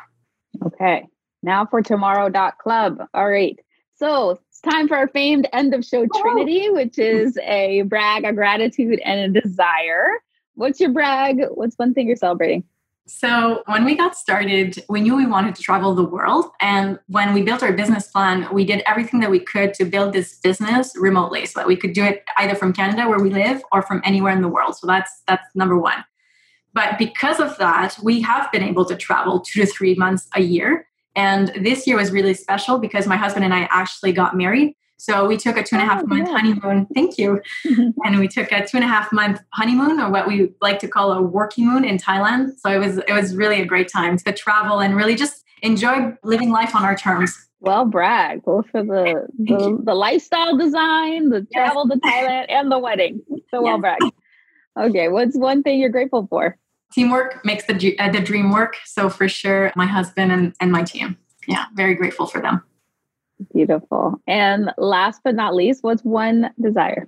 Okay. 0.65 1.07
Now 1.41 1.65
for 1.65 1.81
tomorrow.club. 1.81 2.99
All 3.13 3.29
right. 3.29 3.59
So 3.95 4.31
it's 4.31 4.59
time 4.61 4.87
for 4.87 4.97
our 4.97 5.07
famed 5.07 5.47
end 5.53 5.73
of 5.73 5.85
show 5.85 6.05
Trinity, 6.21 6.69
which 6.69 6.97
is 6.97 7.37
a 7.43 7.83
brag, 7.83 8.25
a 8.25 8.33
gratitude, 8.33 8.99
and 9.05 9.37
a 9.37 9.41
desire. 9.41 10.09
What's 10.55 10.79
your 10.79 10.91
brag? 10.91 11.41
What's 11.51 11.75
one 11.75 11.93
thing 11.93 12.07
you're 12.07 12.15
celebrating? 12.15 12.63
So, 13.05 13.63
when 13.65 13.83
we 13.83 13.95
got 13.95 14.15
started, 14.15 14.81
we 14.87 15.01
knew 15.01 15.17
we 15.17 15.25
wanted 15.25 15.55
to 15.55 15.61
travel 15.61 15.93
the 15.93 16.05
world. 16.05 16.45
And 16.61 16.99
when 17.07 17.33
we 17.33 17.41
built 17.41 17.61
our 17.61 17.73
business 17.73 18.07
plan, 18.07 18.47
we 18.53 18.63
did 18.63 18.81
everything 18.85 19.19
that 19.19 19.29
we 19.29 19.39
could 19.39 19.73
to 19.73 19.83
build 19.83 20.13
this 20.13 20.39
business 20.39 20.93
remotely 20.95 21.45
so 21.45 21.59
that 21.59 21.67
we 21.67 21.75
could 21.75 21.91
do 21.91 22.03
it 22.05 22.23
either 22.37 22.55
from 22.55 22.71
Canada, 22.71 23.09
where 23.09 23.19
we 23.19 23.29
live, 23.29 23.61
or 23.73 23.81
from 23.81 24.01
anywhere 24.05 24.31
in 24.31 24.41
the 24.41 24.47
world. 24.47 24.77
So, 24.77 24.87
that's, 24.87 25.21
that's 25.27 25.53
number 25.53 25.77
one. 25.77 26.05
But 26.73 26.97
because 26.97 27.41
of 27.41 27.57
that, 27.57 27.97
we 28.01 28.21
have 28.21 28.49
been 28.53 28.63
able 28.63 28.85
to 28.85 28.95
travel 28.95 29.41
two 29.41 29.61
to 29.61 29.65
three 29.65 29.95
months 29.95 30.29
a 30.35 30.41
year. 30.41 30.87
And 31.15 31.49
this 31.59 31.85
year 31.85 31.97
was 31.97 32.11
really 32.11 32.33
special 32.33 32.77
because 32.77 33.05
my 33.05 33.17
husband 33.17 33.43
and 33.43 33.53
I 33.53 33.67
actually 33.69 34.13
got 34.13 34.35
married. 34.35 34.75
So 35.03 35.25
we 35.25 35.35
took 35.35 35.57
a 35.57 35.63
two 35.63 35.75
and 35.75 35.83
a 35.83 35.85
half 35.85 36.01
oh, 36.01 36.07
month 36.07 36.29
yeah. 36.29 36.37
honeymoon. 36.37 36.87
Thank 36.93 37.17
you. 37.17 37.41
and 38.05 38.19
we 38.19 38.29
took 38.29 38.49
a 38.53 38.65
two 38.65 38.77
and 38.77 38.85
a 38.85 38.87
half 38.87 39.11
month 39.11 39.41
honeymoon, 39.49 39.99
or 39.99 40.09
what 40.09 40.29
we 40.29 40.53
like 40.61 40.79
to 40.79 40.87
call 40.87 41.11
a 41.11 41.21
working 41.21 41.67
moon 41.67 41.83
in 41.83 41.97
Thailand. 41.97 42.57
So 42.59 42.69
it 42.69 42.79
was 42.79 42.99
it 42.99 43.11
was 43.11 43.35
really 43.35 43.59
a 43.59 43.65
great 43.65 43.89
time 43.89 44.17
to 44.19 44.31
travel 44.31 44.79
and 44.79 44.95
really 44.95 45.15
just 45.15 45.43
enjoy 45.61 46.13
living 46.23 46.51
life 46.51 46.73
on 46.73 46.85
our 46.85 46.95
terms. 46.95 47.37
Well, 47.59 47.83
brag 47.83 48.43
both 48.43 48.69
for 48.69 48.81
the 48.81 49.27
the, 49.37 49.77
the, 49.83 49.93
lifestyle 49.93 50.55
design, 50.57 51.31
the 51.31 51.45
yes. 51.51 51.65
travel 51.65 51.89
to 51.89 51.99
Thailand, 51.99 52.45
and 52.47 52.71
the 52.71 52.79
wedding. 52.79 53.21
So 53.51 53.61
well, 53.61 53.79
brag. 53.79 53.99
Okay, 54.79 55.09
what's 55.09 55.35
one 55.35 55.63
thing 55.63 55.79
you're 55.79 55.89
grateful 55.89 56.27
for? 56.29 56.57
Teamwork 56.93 57.43
makes 57.43 57.65
the 57.65 57.99
uh, 57.99 58.09
the 58.09 58.21
dream 58.21 58.51
work. 58.51 58.77
So 58.85 59.09
for 59.09 59.27
sure, 59.27 59.73
my 59.75 59.85
husband 59.85 60.31
and, 60.31 60.53
and 60.61 60.71
my 60.71 60.83
team. 60.83 61.17
Yeah, 61.45 61.65
very 61.75 61.93
grateful 61.93 62.25
for 62.25 62.39
them. 62.39 62.63
Beautiful. 63.53 64.21
And 64.27 64.71
last 64.77 65.21
but 65.23 65.35
not 65.35 65.55
least, 65.55 65.83
what's 65.83 66.03
one 66.03 66.51
desire? 66.61 67.07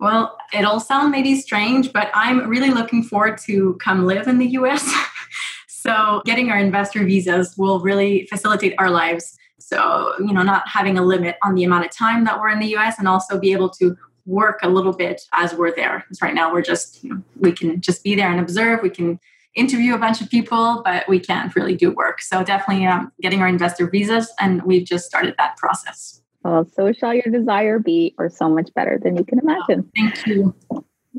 Well, 0.00 0.36
it'll 0.52 0.80
sound 0.80 1.10
maybe 1.10 1.40
strange, 1.40 1.92
but 1.92 2.10
I'm 2.14 2.48
really 2.48 2.70
looking 2.70 3.02
forward 3.02 3.38
to 3.46 3.74
come 3.82 4.06
live 4.06 4.28
in 4.28 4.38
the 4.38 4.46
US. 4.50 4.88
so, 5.68 6.22
getting 6.24 6.50
our 6.50 6.58
investor 6.58 7.04
visas 7.04 7.56
will 7.56 7.80
really 7.80 8.26
facilitate 8.30 8.74
our 8.78 8.90
lives. 8.90 9.36
So, 9.58 10.14
you 10.20 10.32
know, 10.32 10.42
not 10.42 10.68
having 10.68 10.98
a 10.98 11.02
limit 11.02 11.36
on 11.42 11.54
the 11.54 11.64
amount 11.64 11.84
of 11.84 11.90
time 11.90 12.24
that 12.24 12.40
we're 12.40 12.48
in 12.48 12.60
the 12.60 12.76
US 12.76 12.98
and 12.98 13.08
also 13.08 13.38
be 13.38 13.52
able 13.52 13.70
to 13.70 13.96
work 14.24 14.60
a 14.62 14.68
little 14.68 14.92
bit 14.92 15.22
as 15.32 15.54
we're 15.54 15.74
there. 15.74 16.00
Because 16.00 16.22
right 16.22 16.34
now 16.34 16.52
we're 16.52 16.62
just, 16.62 17.02
you 17.02 17.10
know, 17.10 17.22
we 17.36 17.50
can 17.50 17.80
just 17.80 18.04
be 18.04 18.14
there 18.14 18.30
and 18.30 18.40
observe. 18.40 18.80
We 18.82 18.90
can 18.90 19.18
interview 19.58 19.94
a 19.94 19.98
bunch 19.98 20.20
of 20.20 20.30
people, 20.30 20.82
but 20.84 21.08
we 21.08 21.18
can't 21.18 21.54
really 21.56 21.74
do 21.74 21.90
work. 21.90 22.22
So 22.22 22.44
definitely 22.44 22.86
um, 22.86 23.10
getting 23.20 23.42
our 23.42 23.48
investor 23.48 23.90
visas, 23.90 24.32
and 24.40 24.62
we've 24.62 24.86
just 24.86 25.06
started 25.06 25.34
that 25.38 25.56
process. 25.56 26.22
Well, 26.44 26.66
so 26.72 26.92
shall 26.92 27.12
your 27.12 27.30
desire 27.30 27.78
be, 27.78 28.14
or 28.18 28.30
so 28.30 28.48
much 28.48 28.72
better 28.74 28.98
than 29.02 29.16
you 29.16 29.24
can 29.24 29.40
imagine. 29.40 29.84
Oh, 29.86 29.90
thank 29.96 30.26
you. 30.26 30.54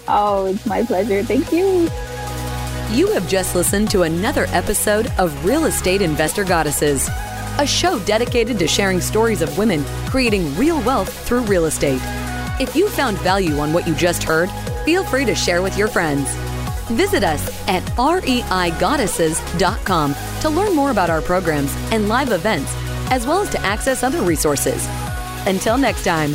Oh, 0.09 0.47
it's 0.47 0.67
my 0.67 0.83
pleasure. 0.83 1.23
Thank 1.23 1.53
you. 1.53 1.89
You 2.93 3.13
have 3.13 3.29
just 3.29 3.55
listened 3.55 3.89
to 3.93 4.03
another 4.03 4.47
episode 4.49 5.13
of 5.17 5.45
Real 5.45 5.67
Estate 5.67 6.03
Investor 6.03 6.43
Goddesses, 6.43 7.09
a 7.59 7.65
show 7.65 8.01
dedicated 8.01 8.59
to 8.59 8.67
sharing 8.67 9.01
stories 9.01 9.43
of 9.43 9.57
women 9.57 9.85
creating 10.09 10.57
real 10.57 10.83
wealth 10.83 11.09
through 11.25 11.43
real 11.43 11.67
estate. 11.67 12.01
If 12.59 12.75
you 12.75 12.89
found 12.89 13.17
value 13.19 13.61
on 13.61 13.73
what 13.73 13.87
you 13.87 13.95
just 13.95 14.25
heard, 14.25 14.51
feel 14.85 15.05
free 15.05 15.25
to 15.25 15.37
share 15.37 15.63
with 15.63 15.79
your 15.79 15.87
friends. 15.87 16.35
Visit 16.89 17.23
us 17.23 17.49
at 17.69 17.85
reigoddesses.com 17.95 20.17
to 20.41 20.49
learn 20.49 20.75
more 20.75 20.91
about 20.91 21.11
our 21.11 21.23
programs 21.23 21.73
and 21.93 22.09
live 22.09 22.33
events, 22.33 22.75
as 23.13 23.25
well 23.25 23.43
as 23.43 23.51
to 23.51 23.61
access 23.61 24.03
other 24.03 24.23
resources. 24.23 24.85
Until 25.47 25.79
next 25.79 26.03
time. 26.03 26.35